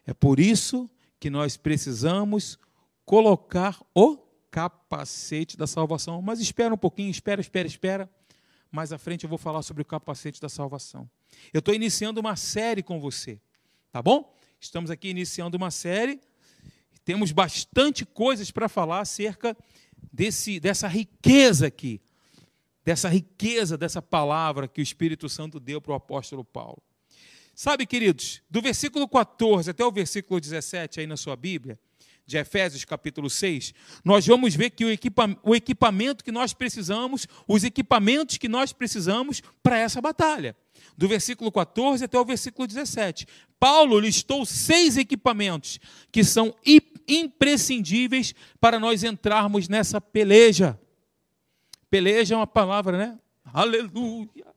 É 0.05 0.13
por 0.13 0.39
isso 0.39 0.89
que 1.19 1.29
nós 1.29 1.55
precisamos 1.55 2.57
colocar 3.05 3.79
o 3.93 4.17
capacete 4.49 5.55
da 5.55 5.67
salvação. 5.67 6.21
Mas 6.21 6.39
espera 6.39 6.73
um 6.73 6.77
pouquinho, 6.77 7.11
espera, 7.11 7.39
espera, 7.39 7.67
espera. 7.67 8.09
Mais 8.71 8.91
à 8.91 8.97
frente 8.97 9.23
eu 9.23 9.29
vou 9.29 9.37
falar 9.37 9.61
sobre 9.61 9.83
o 9.83 9.85
capacete 9.85 10.41
da 10.41 10.49
salvação. 10.49 11.09
Eu 11.53 11.59
estou 11.59 11.73
iniciando 11.73 12.19
uma 12.19 12.35
série 12.35 12.81
com 12.81 12.99
você, 12.99 13.39
tá 13.91 14.01
bom? 14.01 14.35
Estamos 14.59 14.89
aqui 14.89 15.09
iniciando 15.09 15.55
uma 15.55 15.69
série. 15.69 16.19
Temos 17.05 17.31
bastante 17.31 18.05
coisas 18.05 18.49
para 18.49 18.67
falar 18.67 19.01
acerca 19.01 19.55
desse, 20.11 20.59
dessa 20.59 20.87
riqueza 20.87 21.67
aqui 21.67 22.01
dessa 22.83 23.09
riqueza 23.09 23.77
dessa 23.77 24.01
palavra 24.01 24.67
que 24.67 24.81
o 24.81 24.83
Espírito 24.83 25.29
Santo 25.29 25.59
deu 25.59 25.81
para 25.81 25.93
o 25.93 25.95
apóstolo 25.95 26.43
Paulo. 26.43 26.81
Sabe, 27.55 27.85
queridos, 27.85 28.41
do 28.49 28.61
versículo 28.61 29.07
14 29.07 29.69
até 29.69 29.85
o 29.85 29.91
versículo 29.91 30.39
17 30.39 30.99
aí 30.99 31.07
na 31.07 31.15
sua 31.15 31.35
Bíblia, 31.35 31.79
de 32.25 32.37
Efésios 32.37 32.85
capítulo 32.85 33.29
6, 33.29 33.73
nós 34.03 34.25
vamos 34.25 34.55
ver 34.55 34.69
que 34.69 34.85
o, 34.85 34.89
equipa 34.89 35.37
o 35.43 35.53
equipamento 35.53 36.23
que 36.23 36.31
nós 36.31 36.53
precisamos, 36.53 37.27
os 37.47 37.63
equipamentos 37.63 38.37
que 38.37 38.47
nós 38.47 38.71
precisamos 38.71 39.41
para 39.61 39.77
essa 39.77 40.01
batalha. 40.01 40.55
Do 40.97 41.07
versículo 41.07 41.51
14 41.51 42.05
até 42.05 42.17
o 42.17 42.25
versículo 42.25 42.67
17. 42.67 43.27
Paulo 43.59 43.99
listou 43.99 44.45
seis 44.45 44.97
equipamentos 44.97 45.79
que 46.11 46.23
são 46.23 46.55
imprescindíveis 47.07 48.33
para 48.59 48.79
nós 48.79 49.03
entrarmos 49.03 49.67
nessa 49.67 49.99
peleja. 49.99 50.79
Peleja 51.93 52.33
é 52.33 52.37
uma 52.37 52.47
palavra, 52.47 52.97
né? 52.97 53.19
Aleluia. 53.45 54.47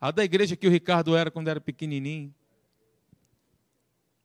A 0.00 0.10
da 0.10 0.24
igreja 0.24 0.56
que 0.56 0.66
o 0.66 0.70
Ricardo 0.70 1.14
era 1.14 1.30
quando 1.30 1.48
era 1.48 1.60
pequenininho. 1.60 2.34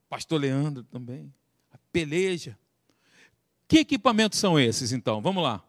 Pastor 0.07 0.39
Leandro 0.39 0.85
também. 0.85 1.33
A 1.69 1.77
peleja. 1.91 2.57
Que 3.67 3.79
equipamentos 3.79 4.39
são 4.39 4.57
esses, 4.57 4.93
então? 4.93 5.21
Vamos 5.21 5.43
lá. 5.43 5.61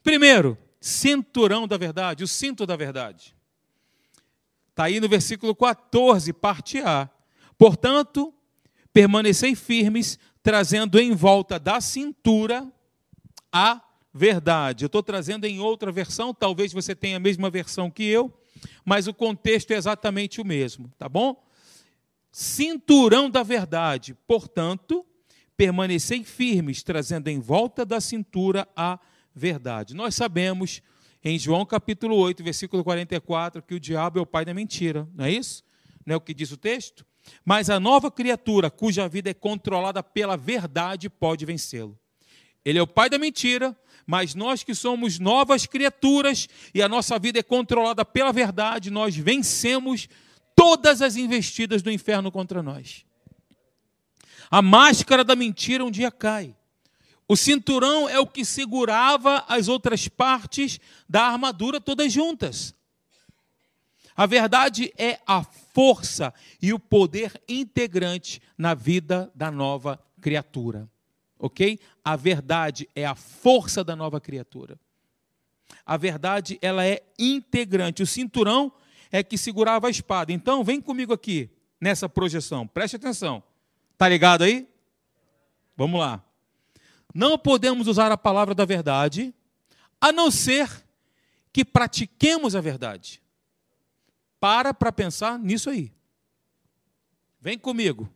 Primeiro, 0.00 0.56
cinturão 0.80 1.66
da 1.66 1.76
verdade, 1.76 2.22
o 2.22 2.28
cinto 2.28 2.64
da 2.64 2.76
verdade. 2.76 3.36
Está 4.70 4.84
aí 4.84 5.00
no 5.00 5.08
versículo 5.08 5.56
14, 5.56 6.32
parte 6.34 6.78
A. 6.78 7.10
Portanto, 7.58 8.32
permanecei 8.92 9.56
firmes, 9.56 10.20
trazendo 10.40 11.00
em 11.00 11.16
volta 11.16 11.58
da 11.58 11.80
cintura 11.80 12.72
a 13.52 13.83
verdade. 14.14 14.84
Eu 14.84 14.86
estou 14.86 15.02
trazendo 15.02 15.44
em 15.44 15.58
outra 15.58 15.90
versão, 15.90 16.32
talvez 16.32 16.72
você 16.72 16.94
tenha 16.94 17.16
a 17.16 17.20
mesma 17.20 17.50
versão 17.50 17.90
que 17.90 18.04
eu, 18.04 18.32
mas 18.84 19.08
o 19.08 19.12
contexto 19.12 19.72
é 19.72 19.76
exatamente 19.76 20.40
o 20.40 20.44
mesmo, 20.44 20.88
tá 20.96 21.08
bom? 21.08 21.44
Cinturão 22.30 23.28
da 23.28 23.42
verdade, 23.42 24.16
portanto, 24.26 25.04
permanecei 25.56 26.22
firmes, 26.22 26.82
trazendo 26.82 27.28
em 27.28 27.40
volta 27.40 27.84
da 27.84 28.00
cintura 28.00 28.68
a 28.76 29.00
verdade. 29.34 29.94
Nós 29.94 30.14
sabemos 30.14 30.80
em 31.22 31.38
João 31.38 31.66
capítulo 31.66 32.16
8, 32.16 32.44
versículo 32.44 32.84
44, 32.84 33.62
que 33.62 33.74
o 33.74 33.80
diabo 33.80 34.18
é 34.18 34.22
o 34.22 34.26
pai 34.26 34.44
da 34.44 34.54
mentira, 34.54 35.08
não 35.14 35.24
é 35.24 35.32
isso? 35.32 35.64
Não 36.06 36.14
é 36.14 36.16
o 36.16 36.20
que 36.20 36.34
diz 36.34 36.52
o 36.52 36.56
texto? 36.56 37.04
Mas 37.44 37.70
a 37.70 37.80
nova 37.80 38.10
criatura, 38.10 38.70
cuja 38.70 39.08
vida 39.08 39.30
é 39.30 39.34
controlada 39.34 40.02
pela 40.02 40.36
verdade, 40.36 41.08
pode 41.08 41.46
vencê-lo. 41.46 41.98
Ele 42.64 42.78
é 42.78 42.82
o 42.82 42.86
pai 42.86 43.10
da 43.10 43.18
mentira, 43.18 43.76
mas 44.06 44.34
nós 44.34 44.62
que 44.62 44.74
somos 44.74 45.18
novas 45.18 45.66
criaturas 45.66 46.48
e 46.72 46.82
a 46.82 46.88
nossa 46.88 47.18
vida 47.18 47.38
é 47.38 47.42
controlada 47.42 48.04
pela 48.04 48.32
verdade, 48.32 48.90
nós 48.90 49.16
vencemos 49.16 50.08
todas 50.54 51.02
as 51.02 51.16
investidas 51.16 51.82
do 51.82 51.90
inferno 51.90 52.30
contra 52.30 52.62
nós. 52.62 53.04
A 54.50 54.62
máscara 54.62 55.24
da 55.24 55.34
mentira 55.34 55.84
um 55.84 55.90
dia 55.90 56.10
cai. 56.10 56.54
O 57.26 57.36
cinturão 57.36 58.08
é 58.08 58.18
o 58.18 58.26
que 58.26 58.44
segurava 58.44 59.44
as 59.48 59.68
outras 59.68 60.08
partes 60.08 60.78
da 61.08 61.22
armadura 61.22 61.80
todas 61.80 62.12
juntas. 62.12 62.74
A 64.14 64.26
verdade 64.26 64.92
é 64.96 65.18
a 65.26 65.42
força 65.42 66.32
e 66.62 66.72
o 66.72 66.78
poder 66.78 67.32
integrante 67.48 68.40
na 68.56 68.74
vida 68.74 69.32
da 69.34 69.50
nova 69.50 69.98
criatura. 70.20 70.88
Ok? 71.44 71.78
A 72.02 72.16
verdade 72.16 72.88
é 72.94 73.04
a 73.04 73.14
força 73.14 73.84
da 73.84 73.94
nova 73.94 74.18
criatura. 74.18 74.80
A 75.84 75.98
verdade, 75.98 76.58
ela 76.62 76.86
é 76.86 77.02
integrante. 77.18 78.02
O 78.02 78.06
cinturão 78.06 78.72
é 79.12 79.22
que 79.22 79.36
segurava 79.36 79.86
a 79.86 79.90
espada. 79.90 80.32
Então, 80.32 80.64
vem 80.64 80.80
comigo 80.80 81.12
aqui, 81.12 81.50
nessa 81.78 82.08
projeção. 82.08 82.66
Preste 82.66 82.96
atenção. 82.96 83.42
Tá 83.98 84.08
ligado 84.08 84.42
aí? 84.42 84.66
Vamos 85.76 86.00
lá. 86.00 86.24
Não 87.14 87.38
podemos 87.38 87.88
usar 87.88 88.10
a 88.10 88.16
palavra 88.16 88.54
da 88.54 88.64
verdade 88.64 89.34
a 90.00 90.10
não 90.10 90.30
ser 90.30 90.70
que 91.52 91.62
pratiquemos 91.62 92.56
a 92.56 92.60
verdade. 92.62 93.20
Para 94.40 94.72
para 94.72 94.90
pensar 94.90 95.38
nisso 95.38 95.68
aí. 95.68 95.92
Vem 97.38 97.58
comigo. 97.58 98.08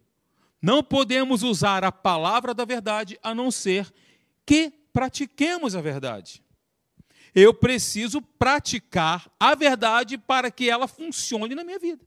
Não 0.61 0.83
podemos 0.83 1.43
usar 1.43 1.85
a 1.85 1.93
palavra 1.93 2.53
da 2.53 2.65
verdade 2.65 3.19
a 3.23 3.35
não 3.35 3.51
ser 3.51 3.93
que 4.45 4.73
pratiquemos 4.93 5.77
a 5.77 5.81
verdade. 5.81 6.43
Eu 7.35 7.55
preciso 7.55 8.21
praticar 8.21 9.31
a 9.39 9.55
verdade 9.55 10.19
para 10.19 10.51
que 10.51 10.69
ela 10.69 10.89
funcione 10.89 11.55
na 11.55 11.63
minha 11.63 11.79
vida. 11.79 12.05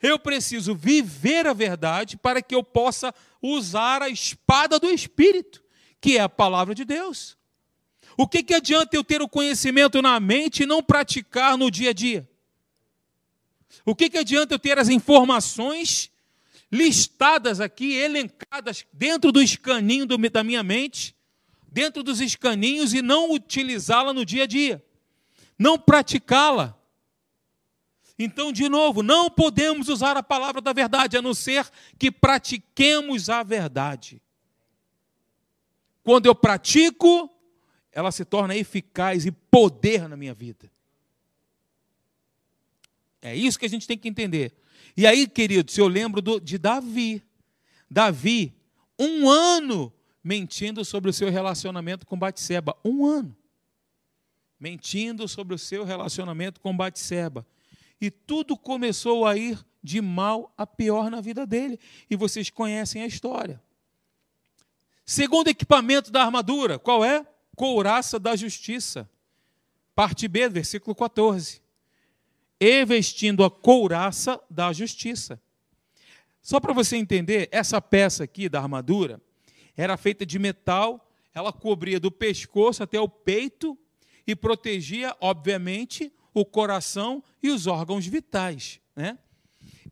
Eu 0.00 0.18
preciso 0.18 0.74
viver 0.74 1.46
a 1.46 1.52
verdade 1.52 2.16
para 2.16 2.42
que 2.42 2.54
eu 2.54 2.64
possa 2.64 3.14
usar 3.40 4.02
a 4.02 4.08
espada 4.08 4.80
do 4.80 4.90
Espírito, 4.90 5.62
que 6.00 6.18
é 6.18 6.20
a 6.20 6.28
palavra 6.28 6.74
de 6.74 6.84
Deus. 6.84 7.36
O 8.16 8.26
que, 8.26 8.42
que 8.42 8.54
adianta 8.54 8.96
eu 8.96 9.04
ter 9.04 9.22
o 9.22 9.28
conhecimento 9.28 10.02
na 10.02 10.18
mente 10.18 10.64
e 10.64 10.66
não 10.66 10.82
praticar 10.82 11.56
no 11.56 11.70
dia 11.70 11.90
a 11.90 11.92
dia? 11.92 12.28
O 13.86 13.94
que, 13.94 14.10
que 14.10 14.18
adianta 14.18 14.54
eu 14.54 14.58
ter 14.58 14.78
as 14.78 14.88
informações 14.88 16.11
listadas 16.72 17.60
aqui, 17.60 17.92
elencadas 17.92 18.86
dentro 18.90 19.30
do 19.30 19.42
escaninho 19.42 20.06
do, 20.06 20.16
da 20.30 20.42
minha 20.42 20.62
mente, 20.62 21.14
dentro 21.70 22.02
dos 22.02 22.18
escaninhos 22.18 22.94
e 22.94 23.02
não 23.02 23.30
utilizá-la 23.30 24.14
no 24.14 24.24
dia 24.24 24.44
a 24.44 24.46
dia, 24.46 24.82
não 25.58 25.78
praticá-la? 25.78 26.78
Então, 28.18 28.52
de 28.52 28.68
novo, 28.68 29.02
não 29.02 29.30
podemos 29.30 29.88
usar 29.88 30.16
a 30.16 30.22
palavra 30.22 30.60
da 30.60 30.72
verdade 30.72 31.16
a 31.16 31.22
não 31.22 31.34
ser 31.34 31.68
que 31.98 32.10
pratiquemos 32.10 33.28
a 33.28 33.42
verdade. 33.42 34.22
Quando 36.02 36.26
eu 36.26 36.34
pratico, 36.34 37.30
ela 37.90 38.10
se 38.10 38.24
torna 38.24 38.56
eficaz 38.56 39.26
e 39.26 39.30
poder 39.30 40.08
na 40.08 40.16
minha 40.16 40.34
vida. 40.34 40.70
É 43.20 43.36
isso 43.36 43.58
que 43.58 43.66
a 43.66 43.68
gente 43.68 43.86
tem 43.86 43.98
que 43.98 44.08
entender. 44.08 44.52
E 44.96 45.06
aí, 45.06 45.26
queridos, 45.26 45.76
eu 45.78 45.88
lembro 45.88 46.20
do, 46.20 46.40
de 46.40 46.58
Davi. 46.58 47.22
Davi, 47.90 48.54
um 48.98 49.28
ano 49.28 49.92
mentindo 50.22 50.84
sobre 50.84 51.10
o 51.10 51.12
seu 51.12 51.30
relacionamento 51.30 52.06
com 52.06 52.18
Batseba. 52.18 52.76
Um 52.84 53.06
ano. 53.06 53.36
Mentindo 54.60 55.26
sobre 55.26 55.54
o 55.54 55.58
seu 55.58 55.84
relacionamento 55.84 56.60
com 56.60 56.76
Batseba. 56.76 57.46
E 58.00 58.10
tudo 58.10 58.56
começou 58.56 59.26
a 59.26 59.36
ir 59.36 59.58
de 59.82 60.00
mal 60.00 60.52
a 60.56 60.66
pior 60.66 61.10
na 61.10 61.20
vida 61.20 61.46
dele. 61.46 61.78
E 62.10 62.16
vocês 62.16 62.50
conhecem 62.50 63.02
a 63.02 63.06
história. 63.06 63.60
Segundo 65.04 65.48
equipamento 65.48 66.10
da 66.10 66.22
armadura, 66.22 66.78
qual 66.78 67.04
é? 67.04 67.26
Couraça 67.56 68.18
da 68.18 68.36
justiça. 68.36 69.08
Parte 69.94 70.28
B, 70.28 70.48
versículo 70.48 70.94
14. 70.94 71.61
E 72.64 72.84
vestindo 72.84 73.42
a 73.42 73.50
couraça 73.50 74.40
da 74.48 74.72
justiça. 74.72 75.42
Só 76.40 76.60
para 76.60 76.72
você 76.72 76.96
entender, 76.96 77.48
essa 77.50 77.82
peça 77.82 78.22
aqui 78.22 78.48
da 78.48 78.60
armadura 78.60 79.20
era 79.76 79.96
feita 79.96 80.24
de 80.24 80.38
metal, 80.38 81.12
ela 81.34 81.52
cobria 81.52 81.98
do 81.98 82.08
pescoço 82.08 82.80
até 82.80 83.00
o 83.00 83.08
peito 83.08 83.76
e 84.24 84.36
protegia, 84.36 85.16
obviamente, 85.20 86.12
o 86.32 86.44
coração 86.44 87.20
e 87.42 87.50
os 87.50 87.66
órgãos 87.66 88.06
vitais. 88.06 88.80
Né? 88.94 89.18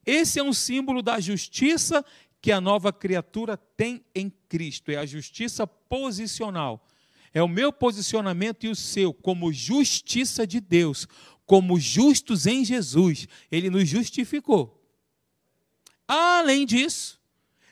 Esse 0.06 0.38
é 0.38 0.42
um 0.44 0.52
símbolo 0.52 1.02
da 1.02 1.18
justiça 1.18 2.04
que 2.40 2.52
a 2.52 2.60
nova 2.60 2.92
criatura 2.92 3.56
tem 3.56 4.04
em 4.14 4.32
Cristo, 4.48 4.92
é 4.92 4.96
a 4.96 5.04
justiça 5.04 5.66
posicional. 5.66 6.86
É 7.32 7.42
o 7.42 7.48
meu 7.48 7.72
posicionamento 7.72 8.64
e 8.64 8.68
o 8.68 8.76
seu, 8.76 9.14
como 9.14 9.52
justiça 9.52 10.44
de 10.44 10.60
Deus, 10.60 11.06
como 11.50 11.80
justos 11.80 12.46
em 12.46 12.64
Jesus. 12.64 13.26
Ele 13.50 13.68
nos 13.68 13.88
justificou. 13.88 14.80
Além 16.06 16.64
disso, 16.64 17.20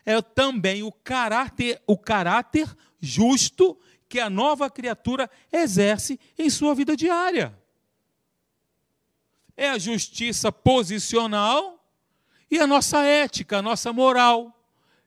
é 0.05 0.21
também 0.21 0.83
o 0.83 0.91
caráter, 0.91 1.81
o 1.87 1.97
caráter 1.97 2.69
justo 2.99 3.79
que 4.09 4.19
a 4.19 4.29
nova 4.29 4.69
criatura 4.69 5.31
exerce 5.53 6.19
em 6.37 6.51
sua 6.51 6.75
vida 6.75 6.97
diária. 6.97 7.57
É 9.57 9.69
a 9.69 9.79
justiça 9.79 10.51
posicional 10.51 11.89
e 12.51 12.59
a 12.59 12.67
nossa 12.67 13.05
ética, 13.05 13.59
a 13.59 13.63
nossa 13.63 13.93
moral 13.93 14.61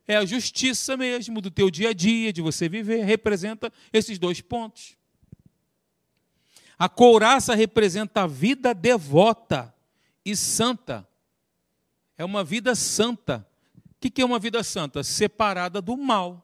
é 0.07 0.15
a 0.15 0.23
justiça 0.23 0.95
mesmo 0.95 1.41
do 1.41 1.51
teu 1.51 1.69
dia 1.69 1.89
a 1.89 1.93
dia, 1.93 2.31
de 2.31 2.41
você 2.41 2.69
viver, 2.69 3.03
representa 3.03 3.69
esses 3.91 4.17
dois 4.17 4.39
pontos. 4.39 4.95
A 6.81 6.89
couraça 6.89 7.53
representa 7.53 8.23
a 8.23 8.27
vida 8.27 8.73
devota 8.73 9.71
e 10.25 10.35
santa. 10.35 11.07
É 12.17 12.25
uma 12.25 12.43
vida 12.43 12.73
santa. 12.73 13.47
O 13.75 14.09
que 14.09 14.19
é 14.19 14.25
uma 14.25 14.39
vida 14.39 14.63
santa? 14.63 15.03
Separada 15.03 15.79
do 15.79 15.95
mal. 15.95 16.43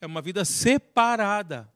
É 0.00 0.06
uma 0.06 0.22
vida 0.22 0.46
separada. 0.46 1.70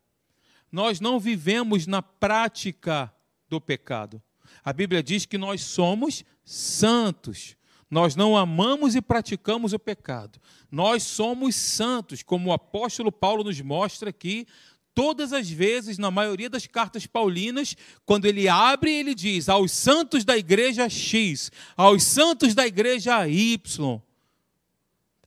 Nós 0.72 0.98
não 0.98 1.20
vivemos 1.20 1.86
na 1.86 2.00
prática 2.00 3.12
do 3.50 3.60
pecado. 3.60 4.22
A 4.64 4.72
Bíblia 4.72 5.02
diz 5.02 5.26
que 5.26 5.36
nós 5.36 5.60
somos 5.62 6.24
santos. 6.42 7.54
Nós 7.90 8.16
não 8.16 8.34
amamos 8.34 8.96
e 8.96 9.02
praticamos 9.02 9.74
o 9.74 9.78
pecado. 9.78 10.40
Nós 10.70 11.02
somos 11.02 11.54
santos, 11.54 12.22
como 12.22 12.48
o 12.48 12.52
apóstolo 12.54 13.12
Paulo 13.12 13.44
nos 13.44 13.60
mostra 13.60 14.08
aqui, 14.08 14.46
todas 14.96 15.34
as 15.34 15.50
vezes, 15.50 15.98
na 15.98 16.10
maioria 16.10 16.48
das 16.48 16.66
cartas 16.66 17.06
paulinas, 17.06 17.76
quando 18.06 18.24
ele 18.24 18.48
abre, 18.48 18.90
ele 18.90 19.14
diz 19.14 19.46
aos 19.46 19.70
santos 19.70 20.24
da 20.24 20.38
igreja 20.38 20.88
X, 20.88 21.52
aos 21.76 22.02
santos 22.02 22.54
da 22.54 22.66
igreja 22.66 23.28
Y. 23.28 24.00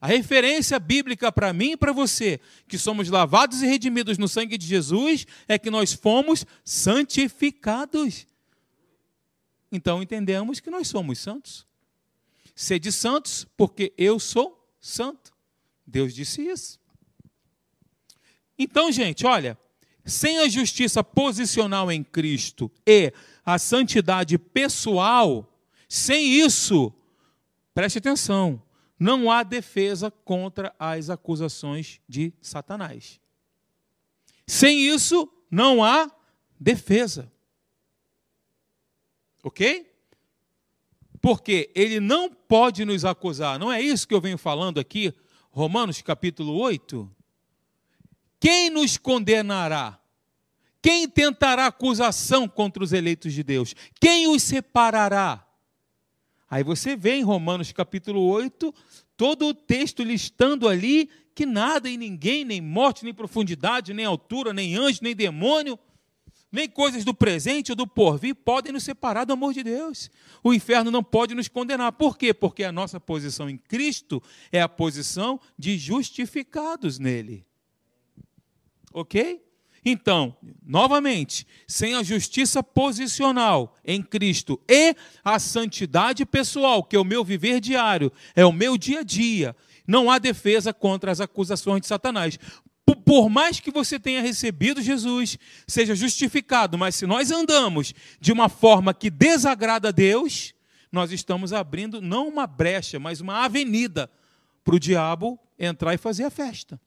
A 0.00 0.08
referência 0.08 0.76
bíblica 0.80 1.30
para 1.30 1.52
mim 1.52 1.72
e 1.72 1.76
para 1.76 1.92
você, 1.92 2.40
que 2.66 2.76
somos 2.76 3.08
lavados 3.08 3.62
e 3.62 3.66
redimidos 3.66 4.18
no 4.18 4.26
sangue 4.26 4.58
de 4.58 4.66
Jesus, 4.66 5.24
é 5.46 5.56
que 5.56 5.70
nós 5.70 5.92
fomos 5.92 6.44
santificados. 6.64 8.26
Então 9.70 10.02
entendemos 10.02 10.58
que 10.58 10.68
nós 10.68 10.88
somos 10.88 11.20
santos. 11.20 11.64
Sede 12.56 12.90
santos, 12.90 13.46
porque 13.56 13.92
eu 13.96 14.18
sou 14.18 14.68
santo. 14.80 15.32
Deus 15.86 16.12
disse 16.12 16.42
isso. 16.42 16.80
Então, 18.62 18.92
gente, 18.92 19.26
olha, 19.26 19.58
sem 20.04 20.38
a 20.38 20.48
justiça 20.48 21.02
posicional 21.02 21.90
em 21.90 22.04
Cristo 22.04 22.70
e 22.86 23.12
a 23.44 23.58
santidade 23.58 24.36
pessoal, 24.36 25.58
sem 25.88 26.40
isso, 26.40 26.92
preste 27.72 27.98
atenção, 27.98 28.62
não 28.98 29.30
há 29.30 29.42
defesa 29.42 30.10
contra 30.10 30.74
as 30.78 31.08
acusações 31.08 32.00
de 32.06 32.34
Satanás. 32.42 33.18
Sem 34.46 34.86
isso, 34.86 35.26
não 35.50 35.82
há 35.82 36.10
defesa. 36.60 37.32
Ok? 39.42 39.90
porque 41.20 41.70
ele 41.74 42.00
não 42.00 42.30
pode 42.30 42.84
nos 42.84 43.04
acusar. 43.04 43.58
Não 43.58 43.70
é 43.70 43.80
isso 43.80 44.08
que 44.08 44.14
eu 44.14 44.20
venho 44.20 44.38
falando 44.38 44.80
aqui, 44.80 45.12
Romanos 45.50 46.00
capítulo 46.00 46.54
8? 46.56 47.10
Quem 48.40 48.70
nos 48.70 48.96
condenará? 48.96 50.00
Quem 50.82 51.06
tentará 51.06 51.66
acusação 51.66 52.48
contra 52.48 52.82
os 52.82 52.94
eleitos 52.94 53.34
de 53.34 53.42
Deus? 53.42 53.74
Quem 54.00 54.26
os 54.26 54.42
separará? 54.42 55.46
Aí 56.48 56.64
você 56.64 56.96
vê 56.96 57.16
em 57.16 57.22
Romanos 57.22 57.70
capítulo 57.70 58.22
8, 58.22 58.74
todo 59.14 59.46
o 59.46 59.54
texto 59.54 60.02
listando 60.02 60.66
ali 60.66 61.10
que 61.34 61.44
nada 61.44 61.88
e 61.88 61.96
ninguém, 61.96 62.44
nem 62.44 62.60
morte, 62.60 63.04
nem 63.04 63.14
profundidade, 63.14 63.92
nem 63.92 64.06
altura, 64.06 64.52
nem 64.52 64.74
anjo, 64.74 65.00
nem 65.02 65.14
demônio, 65.14 65.78
nem 66.50 66.68
coisas 66.68 67.04
do 67.04 67.14
presente 67.14 67.70
ou 67.70 67.76
do 67.76 67.86
porvir 67.86 68.34
podem 68.34 68.72
nos 68.72 68.82
separar 68.82 69.24
do 69.24 69.34
amor 69.34 69.52
de 69.52 69.62
Deus. 69.62 70.10
O 70.42 70.52
inferno 70.52 70.90
não 70.90 71.04
pode 71.04 71.34
nos 71.34 71.46
condenar. 71.46 71.92
Por 71.92 72.16
quê? 72.16 72.34
Porque 72.34 72.64
a 72.64 72.72
nossa 72.72 72.98
posição 72.98 73.48
em 73.48 73.56
Cristo 73.56 74.22
é 74.50 74.60
a 74.60 74.68
posição 74.68 75.38
de 75.56 75.78
justificados 75.78 76.98
nele. 76.98 77.46
Ok? 78.92 79.42
Então, 79.84 80.36
novamente, 80.62 81.46
sem 81.66 81.94
a 81.94 82.02
justiça 82.02 82.62
posicional 82.62 83.74
em 83.84 84.02
Cristo 84.02 84.60
e 84.68 84.94
a 85.24 85.38
santidade 85.38 86.26
pessoal, 86.26 86.84
que 86.84 86.96
é 86.96 86.98
o 86.98 87.04
meu 87.04 87.24
viver 87.24 87.60
diário, 87.60 88.12
é 88.34 88.44
o 88.44 88.52
meu 88.52 88.76
dia 88.76 89.00
a 89.00 89.02
dia, 89.02 89.56
não 89.86 90.10
há 90.10 90.18
defesa 90.18 90.72
contra 90.72 91.10
as 91.10 91.20
acusações 91.20 91.80
de 91.80 91.86
Satanás. 91.86 92.38
Por 93.04 93.30
mais 93.30 93.58
que 93.58 93.70
você 93.70 93.98
tenha 93.98 94.20
recebido 94.20 94.82
Jesus, 94.82 95.38
seja 95.66 95.94
justificado, 95.94 96.76
mas 96.76 96.96
se 96.96 97.06
nós 97.06 97.30
andamos 97.30 97.94
de 98.20 98.32
uma 98.32 98.48
forma 98.48 98.92
que 98.92 99.08
desagrada 99.08 99.88
a 99.88 99.92
Deus, 99.92 100.52
nós 100.92 101.10
estamos 101.10 101.52
abrindo 101.52 102.02
não 102.02 102.28
uma 102.28 102.46
brecha, 102.46 102.98
mas 102.98 103.20
uma 103.20 103.44
avenida 103.44 104.10
para 104.62 104.74
o 104.74 104.80
diabo 104.80 105.38
entrar 105.58 105.94
e 105.94 105.98
fazer 105.98 106.24
a 106.24 106.30
festa. 106.30 106.80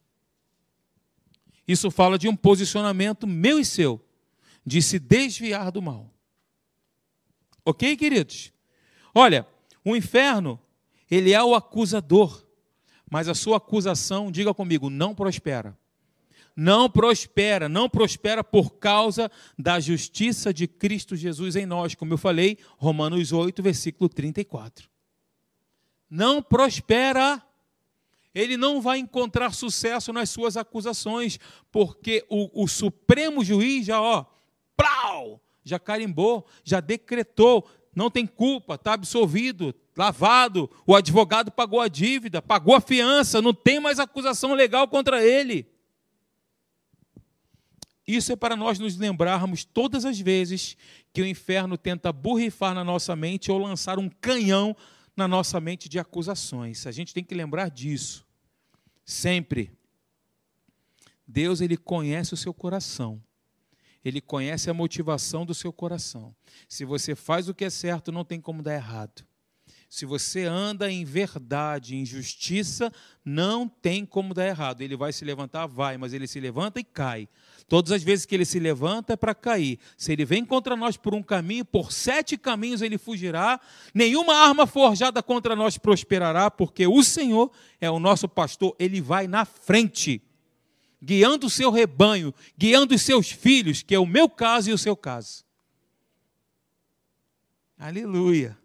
Isso 1.66 1.90
fala 1.90 2.18
de 2.18 2.28
um 2.28 2.36
posicionamento 2.36 3.26
meu 3.26 3.58
e 3.58 3.64
seu, 3.64 4.04
de 4.64 4.82
se 4.82 4.98
desviar 4.98 5.70
do 5.70 5.80
mal. 5.80 6.10
Ok, 7.64 7.96
queridos? 7.96 8.52
Olha, 9.14 9.46
o 9.84 9.96
inferno, 9.96 10.60
ele 11.10 11.32
é 11.32 11.42
o 11.42 11.54
acusador, 11.54 12.44
mas 13.10 13.28
a 13.28 13.34
sua 13.34 13.56
acusação, 13.56 14.30
diga 14.30 14.52
comigo, 14.52 14.90
não 14.90 15.14
prospera. 15.14 15.76
Não 16.56 16.88
prospera, 16.88 17.68
não 17.68 17.88
prospera 17.88 18.44
por 18.44 18.76
causa 18.76 19.30
da 19.58 19.80
justiça 19.80 20.54
de 20.54 20.68
Cristo 20.68 21.16
Jesus 21.16 21.56
em 21.56 21.66
nós, 21.66 21.94
como 21.94 22.12
eu 22.12 22.18
falei, 22.18 22.58
Romanos 22.76 23.32
8, 23.32 23.62
versículo 23.62 24.08
34. 24.08 24.88
Não 26.08 26.40
prospera 26.40 27.42
ele 28.34 28.56
não 28.56 28.80
vai 28.80 28.98
encontrar 28.98 29.54
sucesso 29.54 30.12
nas 30.12 30.30
suas 30.30 30.56
acusações, 30.56 31.38
porque 31.70 32.24
o, 32.28 32.64
o 32.64 32.66
Supremo 32.66 33.44
Juiz 33.44 33.86
já, 33.86 34.00
ó, 34.00 34.24
plau, 34.76 35.40
já 35.62 35.78
carimbou, 35.78 36.44
já 36.64 36.80
decretou, 36.80 37.68
não 37.94 38.10
tem 38.10 38.26
culpa, 38.26 38.74
está 38.74 38.94
absolvido, 38.94 39.74
lavado, 39.96 40.68
o 40.86 40.96
advogado 40.96 41.52
pagou 41.52 41.80
a 41.80 41.88
dívida, 41.88 42.42
pagou 42.42 42.74
a 42.74 42.80
fiança, 42.80 43.40
não 43.40 43.54
tem 43.54 43.78
mais 43.78 44.00
acusação 44.00 44.52
legal 44.54 44.88
contra 44.88 45.24
ele. 45.24 45.72
Isso 48.06 48.32
é 48.32 48.36
para 48.36 48.54
nós 48.54 48.78
nos 48.78 48.96
lembrarmos 48.96 49.64
todas 49.64 50.04
as 50.04 50.18
vezes 50.20 50.76
que 51.12 51.22
o 51.22 51.26
inferno 51.26 51.78
tenta 51.78 52.12
borrifar 52.12 52.74
na 52.74 52.84
nossa 52.84 53.16
mente 53.16 53.50
ou 53.50 53.58
lançar 53.58 53.98
um 53.98 54.10
canhão 54.10 54.76
na 55.16 55.26
nossa 55.26 55.58
mente 55.60 55.88
de 55.88 55.98
acusações. 55.98 56.86
A 56.86 56.92
gente 56.92 57.14
tem 57.14 57.24
que 57.24 57.34
lembrar 57.34 57.70
disso. 57.70 58.23
Sempre. 59.04 59.76
Deus 61.26 61.60
ele 61.60 61.76
conhece 61.76 62.34
o 62.34 62.36
seu 62.36 62.54
coração. 62.54 63.22
Ele 64.04 64.20
conhece 64.20 64.68
a 64.68 64.74
motivação 64.74 65.46
do 65.46 65.54
seu 65.54 65.72
coração. 65.72 66.34
Se 66.68 66.84
você 66.84 67.14
faz 67.14 67.48
o 67.48 67.54
que 67.54 67.64
é 67.64 67.70
certo, 67.70 68.12
não 68.12 68.24
tem 68.24 68.40
como 68.40 68.62
dar 68.62 68.74
errado. 68.74 69.24
Se 69.94 70.04
você 70.04 70.42
anda 70.42 70.90
em 70.90 71.04
verdade, 71.04 71.94
em 71.94 72.04
justiça, 72.04 72.92
não 73.24 73.68
tem 73.68 74.04
como 74.04 74.34
dar 74.34 74.44
errado. 74.44 74.80
Ele 74.82 74.96
vai 74.96 75.12
se 75.12 75.24
levantar, 75.24 75.68
vai, 75.68 75.96
mas 75.96 76.12
ele 76.12 76.26
se 76.26 76.40
levanta 76.40 76.80
e 76.80 76.84
cai. 76.84 77.28
Todas 77.68 77.92
as 77.92 78.02
vezes 78.02 78.26
que 78.26 78.34
ele 78.34 78.44
se 78.44 78.58
levanta 78.58 79.12
é 79.12 79.16
para 79.16 79.36
cair. 79.36 79.78
Se 79.96 80.10
ele 80.10 80.24
vem 80.24 80.44
contra 80.44 80.74
nós 80.74 80.96
por 80.96 81.14
um 81.14 81.22
caminho, 81.22 81.64
por 81.64 81.92
sete 81.92 82.36
caminhos 82.36 82.82
ele 82.82 82.98
fugirá. 82.98 83.60
Nenhuma 83.94 84.34
arma 84.34 84.66
forjada 84.66 85.22
contra 85.22 85.54
nós 85.54 85.78
prosperará, 85.78 86.50
porque 86.50 86.88
o 86.88 87.04
Senhor 87.04 87.52
é 87.80 87.88
o 87.88 88.00
nosso 88.00 88.28
pastor, 88.28 88.74
ele 88.80 89.00
vai 89.00 89.28
na 89.28 89.44
frente, 89.44 90.20
guiando 91.00 91.46
o 91.46 91.50
seu 91.50 91.70
rebanho, 91.70 92.34
guiando 92.58 92.96
os 92.96 93.02
seus 93.02 93.30
filhos, 93.30 93.80
que 93.80 93.94
é 93.94 93.98
o 94.00 94.04
meu 94.04 94.28
caso 94.28 94.70
e 94.70 94.72
o 94.72 94.78
seu 94.78 94.96
caso. 94.96 95.44
Aleluia. 97.78 98.63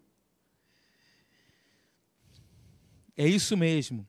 É 3.20 3.28
isso 3.28 3.58
mesmo. 3.58 4.08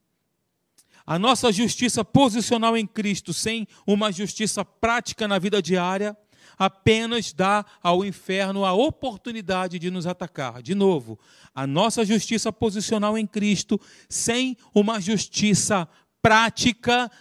A 1.04 1.18
nossa 1.18 1.50
justiça 1.50 2.04
posicional 2.04 2.76
em 2.76 2.86
Cristo, 2.86 3.34
sem 3.34 3.66
uma 3.84 4.12
justiça 4.12 4.64
prática 4.64 5.26
na 5.26 5.36
vida 5.36 5.60
diária, 5.60 6.16
apenas 6.56 7.32
dá 7.32 7.66
ao 7.82 8.04
inferno 8.04 8.64
a 8.64 8.72
oportunidade 8.72 9.80
de 9.80 9.90
nos 9.90 10.06
atacar. 10.06 10.62
De 10.62 10.76
novo, 10.76 11.18
a 11.52 11.66
nossa 11.66 12.04
justiça 12.04 12.52
posicional 12.52 13.18
em 13.18 13.26
Cristo, 13.26 13.80
sem 14.08 14.56
uma 14.72 15.00
justiça 15.00 15.86
prática 15.86 15.99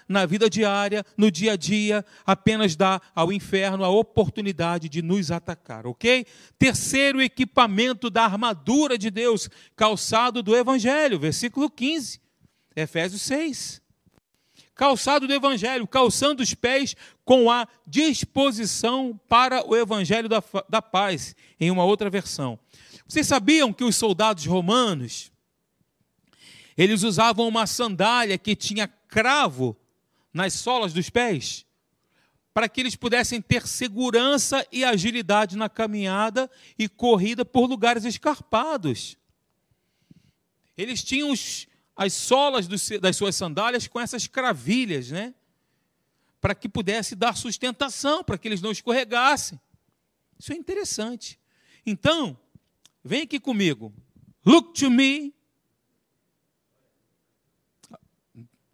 na 0.08 0.26
vida 0.26 0.50
diária, 0.50 1.06
no 1.18 1.32
dia 1.32 1.54
a 1.54 1.56
dia, 1.56 2.06
apenas 2.26 2.76
dá 2.76 3.02
ao 3.16 3.32
inferno 3.32 3.84
a 3.84 3.90
oportunidade 3.90 4.90
de 4.90 5.02
nos 5.02 5.32
atacar, 5.32 5.88
ok? 5.88 6.26
Terceiro 6.58 7.22
equipamento 7.22 8.10
da 8.10 8.24
armadura 8.24 8.98
de 8.98 9.10
Deus, 9.10 9.50
calçado 9.76 10.44
do 10.44 10.56
Evangelho, 10.56 11.20
versículo 11.20 11.70
15, 11.70 12.20
Efésios 12.76 13.22
6. 13.22 13.82
Calçado 14.76 15.28
do 15.28 15.34
Evangelho, 15.34 15.86
calçando 15.86 16.42
os 16.42 16.54
pés 16.54 16.96
com 17.26 17.52
a 17.52 17.68
disposição 17.86 19.20
para 19.28 19.66
o 19.68 19.76
Evangelho 19.76 20.30
da, 20.30 20.42
da 20.70 20.82
paz, 20.82 21.36
em 21.60 21.70
uma 21.70 21.84
outra 21.84 22.10
versão. 22.10 22.58
Vocês 23.06 23.28
sabiam 23.28 23.74
que 23.74 23.84
os 23.84 23.96
soldados 23.96 24.46
romanos, 24.46 25.29
eles 26.84 27.04
usavam 27.04 27.46
uma 27.46 27.68
sandália 27.68 28.38
que 28.38 28.56
tinha 28.56 28.88
cravo 28.88 29.76
nas 30.34 30.54
solas 30.54 30.94
dos 30.94 31.10
pés, 31.10 31.66
para 32.54 32.70
que 32.70 32.80
eles 32.80 32.96
pudessem 32.96 33.42
ter 33.42 33.68
segurança 33.68 34.66
e 34.72 34.86
agilidade 34.86 35.58
na 35.58 35.68
caminhada 35.68 36.50
e 36.78 36.88
corrida 36.88 37.44
por 37.44 37.68
lugares 37.68 38.06
escarpados. 38.06 39.18
Eles 40.78 41.04
tinham 41.04 41.32
os, 41.32 41.68
as 41.98 42.14
solas 42.14 42.66
das 43.02 43.18
suas 43.18 43.36
sandálias 43.36 43.86
com 43.86 44.00
essas 44.00 44.26
cravilhas, 44.26 45.12
né? 45.12 45.36
Para 46.40 46.56
que 46.56 46.70
pudesse 46.70 47.14
dar 47.14 47.36
sustentação, 47.36 48.24
para 48.24 48.38
que 48.38 48.48
eles 48.48 48.62
não 48.62 48.72
escorregassem. 48.72 49.60
Isso 50.40 50.54
é 50.54 50.56
interessante. 50.56 51.38
Então, 51.86 52.40
vem 53.04 53.24
aqui 53.24 53.38
comigo. 53.38 53.94
Look 54.46 54.80
to 54.80 54.90
me 54.90 55.38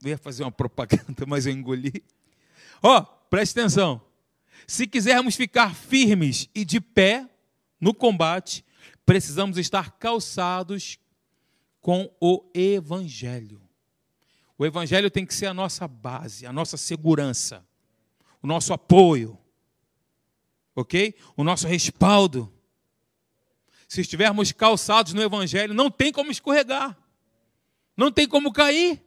Eu 0.06 0.12
ia 0.12 0.18
fazer 0.20 0.44
uma 0.44 0.52
propaganda, 0.52 1.26
mas 1.26 1.48
eu 1.48 1.52
engoli. 1.52 2.04
Ó, 2.84 3.00
oh, 3.00 3.06
preste 3.28 3.60
atenção. 3.60 4.00
Se 4.68 4.86
quisermos 4.86 5.36
ficar 5.36 5.74
firmes 5.74 6.48
e 6.54 6.64
de 6.64 6.80
pé 6.80 7.28
no 7.82 7.92
combate, 7.92 8.64
precisamos 9.04 9.58
estar 9.58 9.94
calçados 9.94 11.00
com 11.82 12.14
o 12.22 12.48
Evangelho. 12.54 13.60
O 14.60 14.66
Evangelho 14.66 15.10
tem 15.10 15.26
que 15.26 15.34
ser 15.34 15.48
a 15.48 15.54
nossa 15.56 15.88
base, 15.88 16.46
a 16.46 16.54
nossa 16.54 16.78
segurança, 16.78 17.66
o 18.44 18.48
nosso 18.48 18.74
apoio, 18.74 19.36
ok? 20.76 21.16
O 21.36 21.44
nosso 21.44 21.68
respaldo. 21.68 22.54
Se 23.88 24.02
estivermos 24.02 24.52
calçados 24.52 25.14
no 25.14 25.22
Evangelho, 25.24 25.74
não 25.74 25.90
tem 25.90 26.12
como 26.12 26.30
escorregar, 26.30 26.96
não 27.98 28.12
tem 28.12 28.28
como 28.28 28.54
cair. 28.54 29.05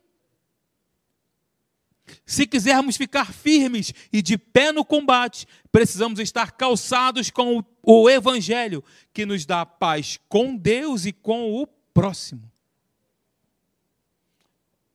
Se 2.25 2.47
quisermos 2.47 2.97
ficar 2.97 3.33
firmes 3.33 3.93
e 4.13 4.21
de 4.21 4.37
pé 4.37 4.73
no 4.73 4.85
combate, 4.85 5.47
precisamos 5.71 6.19
estar 6.19 6.53
calçados 6.53 7.31
com 7.31 7.65
o 7.83 8.11
Evangelho, 8.11 8.83
que 9.13 9.27
nos 9.27 9.47
dá 9.47 9.65
paz 9.65 10.19
com 10.29 10.57
Deus 10.57 11.07
e 11.07 11.13
com 11.13 11.53
o 11.55 11.67
próximo. 11.67 12.51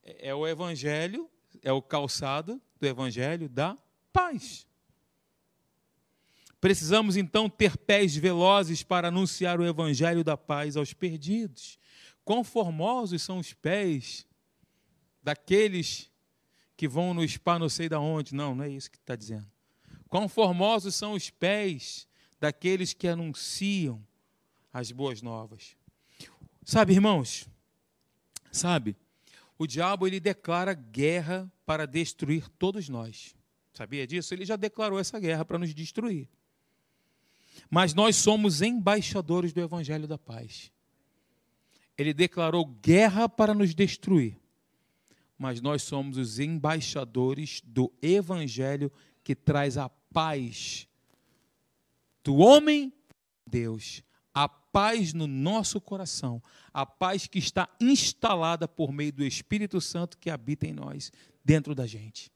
É 0.04 0.34
o 0.34 0.47
Evangelho, 0.47 1.30
é 1.62 1.71
o 1.71 1.82
calçado 1.82 2.62
do 2.80 2.88
Evangelho 2.88 3.49
da 3.49 3.78
paz. 4.12 4.67
Precisamos 6.60 7.17
então 7.17 7.49
ter 7.49 7.76
pés 7.76 8.15
velozes 8.15 8.84
para 8.84 9.10
anunciar 9.10 9.60
o 9.60 9.65
Evangelho 9.65 10.23
da 10.23 10.38
paz 10.38 10.78
aos 10.78 10.93
perdidos. 10.93 11.78
Quão 12.23 12.41
formosos 12.41 13.21
são 13.21 13.39
os 13.39 13.54
pés 13.54 14.26
daqueles 15.21 16.10
que 16.84 16.88
vão 16.89 17.13
no 17.13 17.26
spa 17.26 17.58
não 17.58 17.69
sei 17.69 17.88
da 17.88 17.98
onde. 17.98 18.36
Não, 18.36 18.54
não 18.54 18.65
é 18.65 18.69
isso 18.69 18.91
que 18.91 18.98
está 18.98 19.15
dizendo. 19.15 19.48
Quão 20.10 20.28
formosos 20.28 20.93
são 20.93 21.13
os 21.13 21.30
pés 21.30 22.06
daqueles 22.41 22.91
que 22.91 23.08
anunciam 23.08 24.06
as 24.74 24.91
boas 24.91 25.22
novas. 25.22 25.78
Sabe, 26.65 26.91
irmãos? 26.91 27.48
Sabe? 28.52 28.97
O 29.58 29.66
diabo 29.66 30.05
ele 30.05 30.20
declara 30.20 30.74
guerra 30.74 31.49
para 31.66 31.88
destruir 31.88 32.49
todos 32.60 32.89
nós. 32.89 33.34
Sabia 33.74 34.05
disso? 34.05 34.34
Ele 34.34 34.43
já 34.43 34.58
declarou 34.58 34.99
essa 34.99 35.18
guerra 35.22 35.45
para 35.45 35.58
nos 35.58 35.74
destruir. 35.74 36.28
Mas 37.70 37.93
nós 37.93 38.18
somos 38.18 38.62
embaixadores 38.62 39.53
do 39.53 39.62
evangelho 39.62 40.05
da 40.05 40.18
paz. 40.18 40.70
Ele 41.97 42.14
declarou 42.14 42.66
guerra 42.66 43.30
para 43.30 43.53
nos 43.53 43.74
destruir 43.74 44.43
mas 45.44 45.60
nós 45.60 45.84
somos 45.84 46.18
os 46.18 46.39
embaixadores 46.39 47.62
do 47.66 47.91
Evangelho 48.02 48.89
que 49.22 49.36
traz 49.36 49.78
a 49.78 49.89
paz 49.89 50.88
do 52.24 52.38
homem 52.38 52.94
Deus, 53.46 54.02
a 54.34 54.48
paz 54.48 55.14
no 55.14 55.28
nosso 55.28 55.82
coração, 55.82 56.41
a 56.74 56.86
paz 56.86 57.28
que 57.28 57.39
está 57.39 57.68
instalada 57.78 58.70
por 58.70 58.94
meio 58.94 59.12
do 59.12 59.22
Espírito 59.22 59.82
Santo 59.82 60.18
que 60.18 60.30
habita 60.30 60.66
em 60.66 60.72
nós, 60.72 61.12
dentro 61.44 61.76
da 61.76 61.86
gente. 61.86 62.32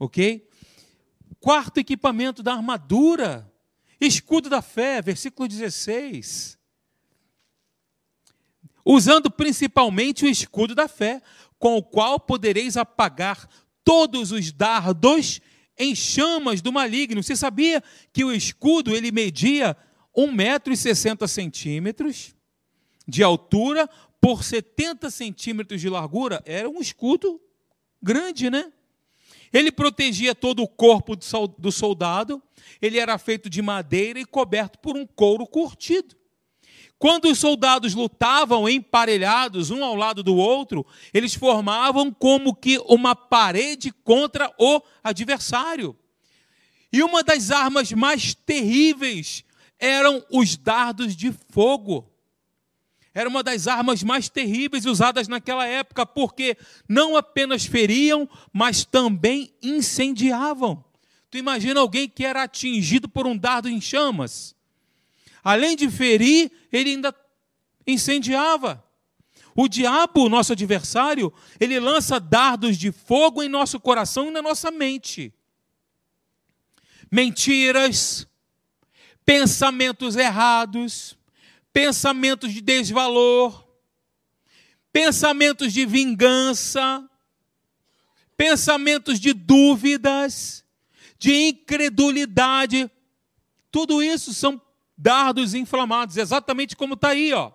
Ok? 0.00 0.48
Quarto 1.38 1.76
equipamento 1.76 2.42
da 2.42 2.54
armadura, 2.54 3.52
escudo 4.00 4.48
da 4.48 4.62
fé, 4.62 5.02
versículo 5.02 5.46
16. 5.46 6.58
Usando 8.84 9.30
principalmente 9.30 10.24
o 10.24 10.28
escudo 10.28 10.74
da 10.74 10.86
fé, 10.86 11.22
com 11.58 11.76
o 11.76 11.82
qual 11.82 12.20
podereis 12.20 12.76
apagar 12.76 13.48
todos 13.82 14.30
os 14.32 14.52
dardos 14.52 15.40
em 15.78 15.94
chamas 15.94 16.60
do 16.60 16.72
maligno. 16.72 17.22
Você 17.22 17.36
sabia 17.36 17.82
que 18.12 18.24
o 18.24 18.32
escudo 18.32 18.94
ele 18.94 19.10
media 19.10 19.74
1,60m 20.16 22.34
de 23.06 23.22
altura 23.22 23.88
por 24.20 24.44
70 24.44 25.10
centímetros 25.10 25.80
de 25.80 25.88
largura? 25.88 26.42
Era 26.44 26.68
um 26.68 26.80
escudo 26.80 27.40
grande, 28.02 28.50
né? 28.50 28.70
Ele 29.52 29.70
protegia 29.70 30.34
todo 30.34 30.62
o 30.62 30.68
corpo 30.68 31.16
do 31.16 31.70
soldado, 31.70 32.42
ele 32.82 32.98
era 32.98 33.16
feito 33.18 33.48
de 33.48 33.62
madeira 33.62 34.18
e 34.18 34.24
coberto 34.24 34.80
por 34.80 34.96
um 34.96 35.06
couro 35.06 35.46
curtido. 35.46 36.16
Quando 37.04 37.26
os 37.26 37.38
soldados 37.38 37.92
lutavam 37.92 38.66
emparelhados, 38.66 39.70
um 39.70 39.84
ao 39.84 39.94
lado 39.94 40.22
do 40.22 40.34
outro, 40.36 40.86
eles 41.12 41.34
formavam 41.34 42.10
como 42.10 42.54
que 42.54 42.78
uma 42.88 43.14
parede 43.14 43.92
contra 43.92 44.50
o 44.58 44.80
adversário. 45.02 45.94
E 46.90 47.02
uma 47.02 47.22
das 47.22 47.50
armas 47.50 47.92
mais 47.92 48.32
terríveis 48.32 49.44
eram 49.78 50.24
os 50.30 50.56
dardos 50.56 51.14
de 51.14 51.30
fogo. 51.50 52.10
Era 53.12 53.28
uma 53.28 53.42
das 53.42 53.66
armas 53.68 54.02
mais 54.02 54.30
terríveis 54.30 54.86
usadas 54.86 55.28
naquela 55.28 55.66
época, 55.66 56.06
porque 56.06 56.56
não 56.88 57.18
apenas 57.18 57.66
feriam, 57.66 58.26
mas 58.50 58.82
também 58.82 59.52
incendiavam. 59.62 60.82
Tu 61.30 61.36
imagina 61.36 61.80
alguém 61.80 62.08
que 62.08 62.24
era 62.24 62.44
atingido 62.44 63.10
por 63.10 63.26
um 63.26 63.36
dardo 63.36 63.68
em 63.68 63.78
chamas? 63.78 64.54
Além 65.44 65.76
de 65.76 65.90
ferir, 65.90 66.50
ele 66.72 66.90
ainda 66.90 67.14
incendiava. 67.86 68.82
O 69.54 69.68
diabo, 69.68 70.28
nosso 70.28 70.52
adversário, 70.52 71.32
ele 71.60 71.78
lança 71.78 72.18
dardos 72.18 72.76
de 72.76 72.90
fogo 72.90 73.42
em 73.42 73.48
nosso 73.48 73.78
coração 73.78 74.28
e 74.28 74.30
na 74.30 74.42
nossa 74.42 74.70
mente. 74.70 75.32
Mentiras, 77.12 78.26
pensamentos 79.24 80.16
errados, 80.16 81.16
pensamentos 81.72 82.52
de 82.52 82.60
desvalor, 82.60 83.64
pensamentos 84.92 85.72
de 85.72 85.86
vingança, 85.86 87.08
pensamentos 88.36 89.20
de 89.20 89.32
dúvidas, 89.32 90.64
de 91.18 91.48
incredulidade. 91.48 92.90
Tudo 93.70 94.02
isso 94.02 94.34
são 94.34 94.60
dardos 94.96 95.54
inflamados, 95.54 96.16
exatamente 96.16 96.76
como 96.76 96.94
está 96.94 97.08
aí, 97.08 97.32
ó. 97.32 97.52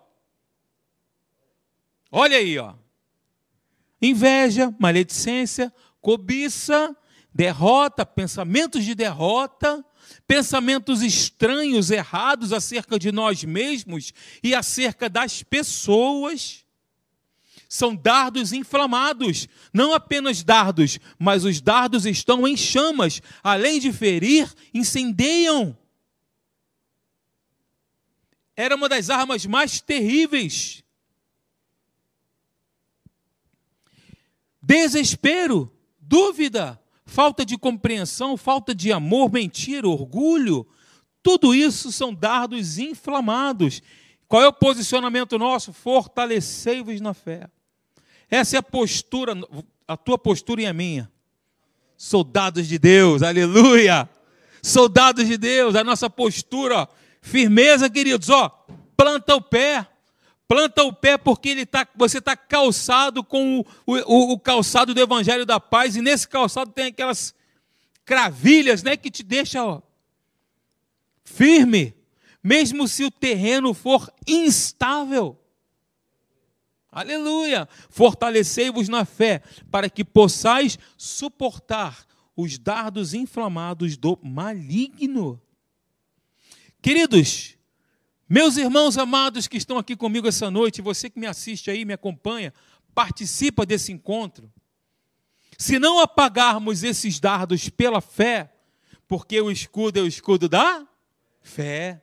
Olha 2.10 2.36
aí, 2.36 2.58
ó. 2.58 2.74
Inveja, 4.02 4.74
maledicência, 4.78 5.72
cobiça, 6.00 6.96
derrota, 7.32 8.04
pensamentos 8.04 8.84
de 8.84 8.94
derrota, 8.94 9.84
pensamentos 10.26 11.02
estranhos, 11.02 11.90
errados 11.90 12.52
acerca 12.52 12.98
de 12.98 13.12
nós 13.12 13.44
mesmos 13.44 14.12
e 14.42 14.54
acerca 14.54 15.08
das 15.08 15.42
pessoas. 15.42 16.64
São 17.68 17.94
dardos 17.94 18.52
inflamados, 18.52 19.46
não 19.72 19.94
apenas 19.94 20.42
dardos, 20.42 20.98
mas 21.16 21.44
os 21.44 21.60
dardos 21.60 22.04
estão 22.04 22.48
em 22.48 22.56
chamas, 22.56 23.22
além 23.44 23.78
de 23.78 23.92
ferir, 23.92 24.52
incendeiam 24.74 25.78
era 28.60 28.76
uma 28.76 28.90
das 28.90 29.08
armas 29.08 29.46
mais 29.46 29.80
terríveis. 29.80 30.84
Desespero, 34.60 35.72
dúvida, 35.98 36.78
falta 37.06 37.44
de 37.44 37.56
compreensão, 37.56 38.36
falta 38.36 38.74
de 38.74 38.92
amor, 38.92 39.32
mentira, 39.32 39.88
orgulho, 39.88 40.68
tudo 41.22 41.54
isso 41.54 41.90
são 41.90 42.12
dardos 42.12 42.76
inflamados. 42.76 43.82
Qual 44.28 44.42
é 44.42 44.48
o 44.48 44.52
posicionamento 44.52 45.38
nosso? 45.38 45.72
Fortalecei-vos 45.72 47.00
na 47.00 47.14
fé. 47.14 47.48
Essa 48.30 48.56
é 48.56 48.58
a 48.58 48.62
postura, 48.62 49.34
a 49.88 49.96
tua 49.96 50.18
postura 50.18 50.60
e 50.60 50.66
a 50.66 50.72
minha. 50.74 51.10
Soldados 51.96 52.68
de 52.68 52.78
Deus, 52.78 53.22
aleluia! 53.22 54.08
Soldados 54.62 55.26
de 55.26 55.38
Deus, 55.38 55.74
a 55.74 55.82
nossa 55.82 56.10
postura 56.10 56.86
Firmeza, 57.20 57.88
queridos, 57.90 58.30
ó, 58.30 58.48
planta 58.96 59.34
o 59.34 59.40
pé. 59.40 59.86
Planta 60.48 60.82
o 60.82 60.92
pé 60.92 61.16
porque 61.16 61.48
ele 61.48 61.64
tá, 61.64 61.86
você 61.94 62.18
está 62.18 62.36
calçado 62.36 63.22
com 63.22 63.60
o, 63.60 63.64
o, 63.86 64.32
o, 64.32 64.38
calçado 64.38 64.92
do 64.92 65.00
Evangelho 65.00 65.46
da 65.46 65.60
Paz, 65.60 65.94
e 65.94 66.02
nesse 66.02 66.26
calçado 66.26 66.72
tem 66.72 66.86
aquelas 66.86 67.32
cravilhas 68.04 68.82
né, 68.82 68.96
que 68.96 69.12
te 69.12 69.22
deixam 69.22 69.80
firme, 71.22 71.94
mesmo 72.42 72.88
se 72.88 73.04
o 73.04 73.12
terreno 73.12 73.72
for 73.72 74.12
instável. 74.26 75.40
Aleluia! 76.90 77.68
Fortalecei-vos 77.88 78.88
na 78.88 79.04
fé, 79.04 79.42
para 79.70 79.88
que 79.88 80.04
possais 80.04 80.76
suportar 80.96 82.04
os 82.36 82.58
dardos 82.58 83.14
inflamados 83.14 83.96
do 83.96 84.18
maligno. 84.20 85.40
Queridos, 86.82 87.58
meus 88.26 88.56
irmãos 88.56 88.96
amados 88.96 89.46
que 89.46 89.58
estão 89.58 89.76
aqui 89.76 89.94
comigo 89.94 90.26
essa 90.26 90.50
noite, 90.50 90.80
você 90.80 91.10
que 91.10 91.20
me 91.20 91.26
assiste 91.26 91.70
aí, 91.70 91.84
me 91.84 91.92
acompanha, 91.92 92.54
participa 92.94 93.66
desse 93.66 93.92
encontro. 93.92 94.50
Se 95.58 95.78
não 95.78 95.98
apagarmos 95.98 96.82
esses 96.82 97.20
dardos 97.20 97.68
pela 97.68 98.00
fé, 98.00 98.50
porque 99.06 99.38
o 99.40 99.50
escudo 99.50 99.98
é 99.98 100.02
o 100.02 100.06
escudo 100.06 100.48
da 100.48 100.86
fé. 101.42 102.02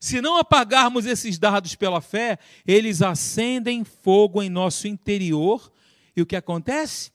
Se 0.00 0.20
não 0.20 0.36
apagarmos 0.36 1.06
esses 1.06 1.38
dardos 1.38 1.76
pela 1.76 2.00
fé, 2.00 2.40
eles 2.66 3.02
acendem 3.02 3.84
fogo 3.84 4.42
em 4.42 4.48
nosso 4.48 4.88
interior 4.88 5.70
e 6.16 6.22
o 6.22 6.26
que 6.26 6.34
acontece? 6.34 7.12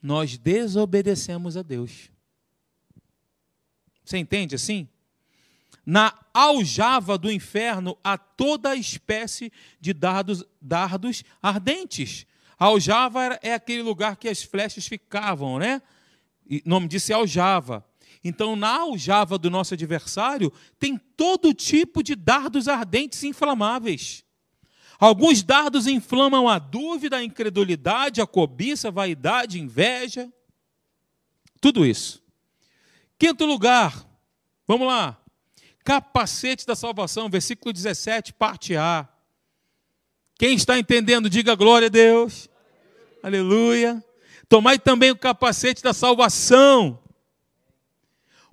Nós 0.00 0.38
desobedecemos 0.38 1.58
a 1.58 1.62
Deus. 1.62 2.10
Você 4.02 4.16
entende 4.16 4.54
assim? 4.54 4.88
Na 5.88 6.12
aljava 6.34 7.16
do 7.16 7.32
inferno 7.32 7.96
a 8.04 8.18
toda 8.18 8.76
espécie 8.76 9.50
de 9.80 9.94
dardos, 9.94 10.44
dardos 10.60 11.24
ardentes. 11.40 12.26
Aljava 12.58 13.38
é 13.40 13.54
aquele 13.54 13.80
lugar 13.80 14.18
que 14.18 14.28
as 14.28 14.42
flechas 14.42 14.86
ficavam, 14.86 15.58
né? 15.58 15.80
O 16.46 16.68
nome 16.68 16.88
disso 16.88 17.10
é 17.10 17.14
aljava. 17.14 17.82
Então, 18.22 18.54
na 18.54 18.80
aljava 18.80 19.38
do 19.38 19.48
nosso 19.48 19.72
adversário, 19.72 20.52
tem 20.78 20.98
todo 21.16 21.54
tipo 21.54 22.02
de 22.02 22.14
dardos 22.14 22.68
ardentes 22.68 23.22
e 23.22 23.28
inflamáveis. 23.28 24.22
Alguns 24.98 25.42
dardos 25.42 25.86
inflamam 25.86 26.50
a 26.50 26.58
dúvida, 26.58 27.16
a 27.16 27.24
incredulidade, 27.24 28.20
a 28.20 28.26
cobiça, 28.26 28.88
a 28.88 28.90
vaidade, 28.90 29.56
a 29.56 29.62
inveja. 29.62 30.30
Tudo 31.62 31.86
isso. 31.86 32.22
Quinto 33.18 33.46
lugar, 33.46 34.06
vamos 34.66 34.86
lá 34.86 35.18
capacete 35.88 36.66
da 36.66 36.76
salvação, 36.76 37.30
versículo 37.30 37.72
17, 37.72 38.34
parte 38.34 38.76
A. 38.76 39.08
Quem 40.38 40.54
está 40.54 40.78
entendendo, 40.78 41.30
diga 41.30 41.54
glória 41.54 41.86
a 41.86 41.88
Deus. 41.88 42.46
Aleluia. 43.22 44.04
Tomai 44.50 44.78
também 44.78 45.10
o 45.10 45.16
capacete 45.16 45.82
da 45.82 45.94
salvação. 45.94 47.02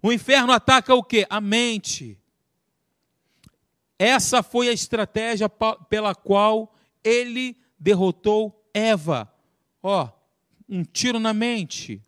O 0.02 0.14
inferno 0.14 0.54
ataca 0.54 0.96
o 0.96 1.04
que? 1.04 1.28
A 1.30 1.42
mente. 1.42 2.18
Essa 4.00 4.42
foi 4.42 4.70
a 4.70 4.74
estratégia 4.74 5.50
pela 5.90 6.16
qual 6.16 6.74
ele 7.04 7.58
derrotou 7.78 8.66
Eva. 8.74 9.30
Ó, 9.84 10.08
um 10.70 10.86
tiro 10.86 11.20
na 11.20 11.34
mente 11.34 12.02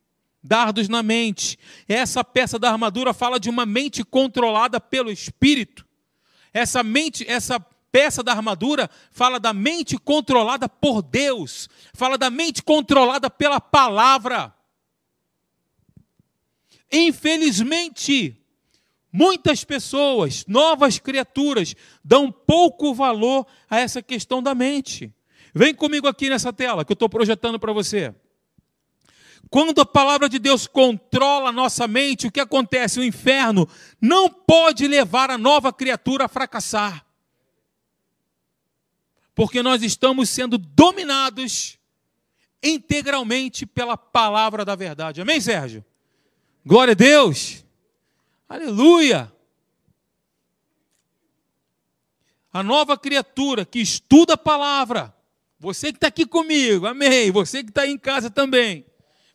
dardos 0.48 0.88
na 0.88 1.04
mente. 1.04 1.60
Essa 1.88 2.24
peça 2.24 2.58
da 2.58 2.72
armadura 2.72 3.14
fala 3.14 3.40
de 3.40 3.50
uma 3.50 3.66
mente 3.66 4.04
controlada 4.04 4.80
pelo 4.80 5.12
espírito. 5.12 5.86
Essa 6.54 6.82
mente, 6.82 7.30
essa 7.30 7.60
peça 7.92 8.24
da 8.24 8.32
armadura 8.32 8.90
fala 9.12 9.40
da 9.40 9.54
mente 9.54 9.98
controlada 9.98 10.68
por 10.70 11.02
Deus, 11.02 11.70
fala 11.94 12.18
da 12.18 12.30
mente 12.30 12.64
controlada 12.64 13.30
pela 13.30 13.60
palavra. 13.60 14.54
Infelizmente, 16.92 18.42
Muitas 19.12 19.64
pessoas, 19.64 20.46
novas 20.48 21.00
criaturas, 21.00 21.76
dão 22.04 22.32
pouco 22.32 22.94
valor 22.94 23.48
a 23.70 23.80
essa 23.80 24.00
questão 24.00 24.44
da 24.44 24.54
mente. 24.54 25.12
Vem 25.56 25.74
comigo 25.74 26.08
aqui 26.08 26.30
nessa 26.30 26.54
tela 26.54 26.86
que 26.86 26.92
eu 26.92 26.94
estou 26.94 27.10
projetando 27.10 27.58
para 27.58 27.74
você. 27.74 28.14
Quando 29.50 29.80
a 29.80 29.86
palavra 29.86 30.28
de 30.28 30.40
Deus 30.40 30.68
controla 30.68 31.50
a 31.50 31.54
nossa 31.54 31.88
mente, 31.88 32.28
o 32.28 32.32
que 32.32 32.40
acontece? 32.40 33.00
O 33.00 33.04
inferno 33.04 33.68
não 34.02 34.30
pode 34.30 34.88
levar 34.88 35.30
a 35.30 35.38
nova 35.38 35.72
criatura 35.72 36.26
a 36.26 36.28
fracassar. 36.28 37.06
Porque 39.34 39.62
nós 39.62 39.84
estamos 39.84 40.30
sendo 40.30 40.58
dominados 40.58 41.78
integralmente 42.62 43.66
pela 43.66 43.96
palavra 43.96 44.66
da 44.66 44.76
verdade. 44.76 45.22
Amém, 45.22 45.40
Sérgio? 45.40 45.86
Glória 46.66 46.94
a 46.94 46.96
Deus. 46.96 47.64
Aleluia! 48.50 49.32
A 52.52 52.64
nova 52.64 52.98
criatura 52.98 53.64
que 53.64 53.80
estuda 53.80 54.34
a 54.34 54.38
palavra, 54.38 55.14
você 55.60 55.92
que 55.92 55.98
está 55.98 56.08
aqui 56.08 56.26
comigo, 56.26 56.88
amém. 56.88 57.30
Você 57.30 57.64
que 57.64 57.70
está 57.70 57.84
aí 57.84 57.92
em 57.92 57.98
casa 57.98 58.32
também. 58.32 58.87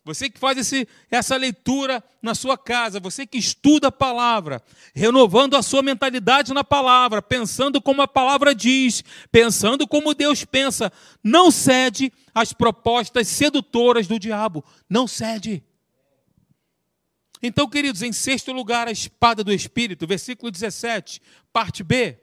Você 0.05 0.29
que 0.29 0.37
faz 0.37 0.57
esse, 0.57 0.85
essa 1.09 1.37
leitura 1.37 2.03
na 2.21 2.35
sua 2.35 2.57
casa, 2.57 2.99
você 2.99 3.25
que 3.25 3.37
estuda 3.37 3.87
a 3.87 3.91
palavra, 3.91 4.61
renovando 4.93 5.55
a 5.55 5.61
sua 5.61 5.81
mentalidade 5.81 6.53
na 6.53 6.63
palavra, 6.63 7.21
pensando 7.21 7.81
como 7.81 8.01
a 8.01 8.07
palavra 8.07 8.53
diz, 8.53 9.01
pensando 9.31 9.87
como 9.87 10.13
Deus 10.13 10.43
pensa, 10.43 10.91
não 11.23 11.49
cede 11.49 12.11
às 12.35 12.51
propostas 12.51 13.29
sedutoras 13.29 14.05
do 14.05 14.19
diabo. 14.19 14.63
Não 14.89 15.07
cede. 15.07 15.63
Então, 17.41 17.69
queridos, 17.69 18.01
em 18.01 18.11
sexto 18.11 18.51
lugar, 18.51 18.89
a 18.89 18.91
espada 18.91 19.41
do 19.41 19.53
Espírito, 19.53 20.05
versículo 20.05 20.51
17, 20.51 21.21
parte 21.53 21.81
B. 21.81 22.17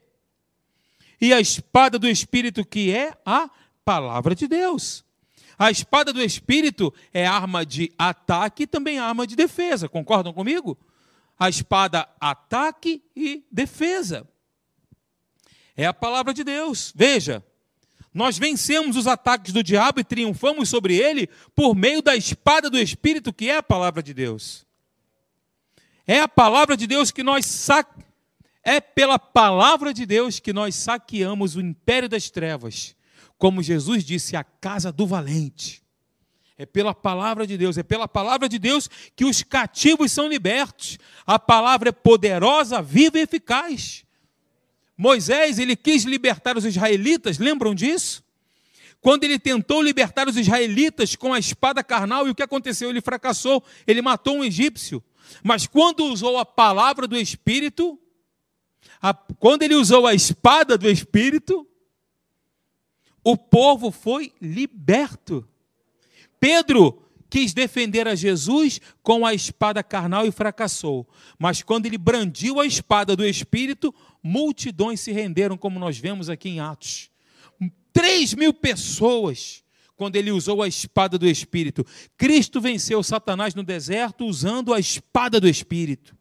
E 1.19 1.33
a 1.33 1.39
espada 1.39 1.97
do 1.97 2.07
Espírito, 2.07 2.63
que 2.63 2.91
é 2.91 3.13
a 3.25 3.49
palavra 3.83 4.35
de 4.35 4.47
Deus. 4.47 5.03
A 5.61 5.69
espada 5.69 6.11
do 6.11 6.23
Espírito 6.23 6.91
é 7.13 7.23
arma 7.23 7.63
de 7.63 7.93
ataque 7.95 8.63
e 8.63 8.67
também 8.67 8.97
arma 8.97 9.27
de 9.27 9.35
defesa, 9.35 9.87
concordam 9.87 10.33
comigo? 10.33 10.75
A 11.37 11.49
espada 11.49 12.09
ataque 12.19 13.03
e 13.15 13.45
defesa. 13.51 14.27
É 15.77 15.85
a 15.85 15.93
palavra 15.93 16.33
de 16.33 16.43
Deus. 16.43 16.91
Veja, 16.95 17.45
nós 18.11 18.39
vencemos 18.39 18.95
os 18.95 19.05
ataques 19.05 19.53
do 19.53 19.61
diabo 19.61 19.99
e 19.99 20.03
triunfamos 20.03 20.67
sobre 20.67 20.95
ele 20.95 21.29
por 21.53 21.75
meio 21.75 22.01
da 22.01 22.15
espada 22.15 22.67
do 22.67 22.79
Espírito, 22.79 23.31
que 23.31 23.47
é 23.47 23.57
a 23.57 23.61
palavra 23.61 24.01
de 24.01 24.15
Deus. 24.15 24.65
É 26.07 26.21
a 26.21 26.27
palavra 26.27 26.75
de 26.75 26.87
Deus 26.87 27.11
que 27.11 27.21
nós 27.21 27.69
é 28.63 28.81
pela 28.81 29.19
palavra 29.19 29.93
de 29.93 30.07
Deus 30.07 30.39
que 30.39 30.53
nós 30.53 30.73
saqueamos 30.73 31.55
o 31.55 31.61
império 31.61 32.09
das 32.09 32.31
trevas. 32.31 32.95
Como 33.41 33.63
Jesus 33.63 34.03
disse, 34.03 34.35
a 34.35 34.43
casa 34.43 34.91
do 34.91 35.07
valente. 35.07 35.81
É 36.55 36.63
pela 36.63 36.93
palavra 36.93 37.47
de 37.47 37.57
Deus, 37.57 37.75
é 37.75 37.81
pela 37.81 38.07
palavra 38.07 38.47
de 38.47 38.59
Deus 38.59 38.87
que 39.15 39.25
os 39.25 39.41
cativos 39.41 40.11
são 40.11 40.27
libertos. 40.27 40.99
A 41.25 41.39
palavra 41.39 41.89
é 41.89 41.91
poderosa, 41.91 42.83
viva 42.83 43.17
e 43.17 43.23
eficaz. 43.23 44.05
Moisés, 44.95 45.57
ele 45.57 45.75
quis 45.75 46.03
libertar 46.03 46.55
os 46.55 46.65
israelitas, 46.65 47.39
lembram 47.39 47.73
disso? 47.73 48.23
Quando 49.01 49.23
ele 49.23 49.39
tentou 49.39 49.81
libertar 49.81 50.27
os 50.27 50.37
israelitas 50.37 51.15
com 51.15 51.33
a 51.33 51.39
espada 51.39 51.83
carnal, 51.83 52.27
e 52.27 52.29
o 52.29 52.35
que 52.35 52.43
aconteceu? 52.43 52.91
Ele 52.91 53.01
fracassou, 53.01 53.63
ele 53.87 54.03
matou 54.03 54.37
um 54.37 54.43
egípcio. 54.43 55.03
Mas 55.43 55.65
quando 55.65 56.05
usou 56.05 56.37
a 56.37 56.45
palavra 56.45 57.07
do 57.07 57.17
Espírito, 57.17 57.99
a, 59.01 59.15
quando 59.15 59.63
ele 59.63 59.73
usou 59.73 60.05
a 60.05 60.13
espada 60.13 60.77
do 60.77 60.87
Espírito, 60.87 61.67
o 63.23 63.37
povo 63.37 63.91
foi 63.91 64.33
liberto. 64.41 65.47
Pedro 66.39 67.01
quis 67.29 67.53
defender 67.53 68.07
a 68.07 68.15
Jesus 68.15 68.81
com 69.01 69.25
a 69.25 69.33
espada 69.33 69.81
carnal 69.81 70.25
e 70.25 70.31
fracassou. 70.31 71.07
Mas 71.39 71.63
quando 71.63 71.85
ele 71.85 71.97
brandiu 71.97 72.59
a 72.59 72.65
espada 72.65 73.15
do 73.15 73.25
Espírito, 73.25 73.93
multidões 74.21 74.99
se 74.99 75.11
renderam, 75.11 75.57
como 75.57 75.79
nós 75.79 75.97
vemos 75.97 76.29
aqui 76.29 76.49
em 76.49 76.59
Atos. 76.59 77.09
Três 77.93 78.33
mil 78.33 78.53
pessoas 78.53 79.63
quando 79.95 80.15
ele 80.15 80.31
usou 80.31 80.63
a 80.63 80.67
espada 80.67 81.17
do 81.17 81.27
Espírito. 81.27 81.85
Cristo 82.17 82.59
venceu 82.59 83.03
Satanás 83.03 83.53
no 83.53 83.63
deserto 83.63 84.25
usando 84.25 84.73
a 84.73 84.79
espada 84.79 85.39
do 85.39 85.47
Espírito. 85.47 86.17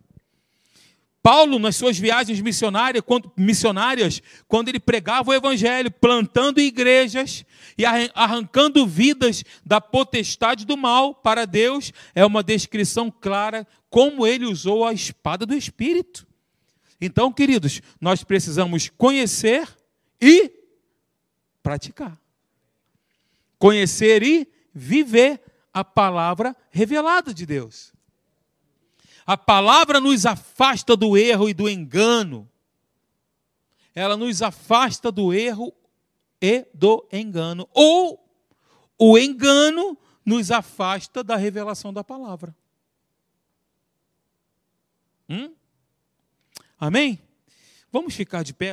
Paulo, 1.23 1.59
nas 1.59 1.77
suas 1.77 1.99
viagens 1.99 2.41
missionárias, 2.41 3.03
missionárias, 3.37 4.23
quando 4.49 4.69
ele 4.69 4.81
pregava 4.81 5.31
o 5.31 5.35
Evangelho, 5.35 5.91
plantando 5.91 6.61
igrejas 6.61 7.45
e 7.77 7.85
arrancando 7.85 8.87
vidas 8.87 9.45
da 9.65 9.81
potestade 9.81 10.65
do 10.65 10.77
mal 10.77 11.15
para 11.15 11.47
Deus, 11.47 11.93
é 12.15 12.25
uma 12.25 12.43
descrição 12.43 13.11
clara 13.11 13.67
como 13.91 14.27
ele 14.27 14.47
usou 14.47 14.85
a 14.85 14.93
espada 14.93 15.45
do 15.45 15.55
Espírito. 15.55 16.27
Então, 17.01 17.33
queridos, 17.33 17.83
nós 18.01 18.25
precisamos 18.25 18.91
conhecer 18.97 19.69
e 20.21 20.51
praticar 21.63 22.21
conhecer 23.61 24.23
e 24.23 24.49
viver 24.75 25.39
a 25.73 25.85
palavra 25.85 26.57
revelada 26.71 27.33
de 27.33 27.45
Deus. 27.45 27.93
A 29.31 29.37
palavra 29.37 30.01
nos 30.01 30.27
afasta 30.27 30.97
do 30.97 31.17
erro 31.17 31.49
e 31.49 31.55
do 31.55 31.69
engano. 31.69 32.51
Ela 33.95 34.17
nos 34.17 34.43
afasta 34.43 35.13
do 35.13 35.33
erro 35.33 35.73
e 36.43 36.67
do 36.75 37.07
engano. 37.13 37.69
Ou 37.73 38.29
o 38.99 39.17
engano 39.17 39.97
nos 40.27 40.51
afasta 40.51 41.23
da 41.23 41.37
revelação 41.37 41.93
da 41.93 42.03
palavra. 42.03 42.53
Hum? 45.29 45.55
Amém? 46.77 47.17
Vamos 47.93 48.17
ficar 48.17 48.43
de 48.43 48.53
pé. 48.53 48.69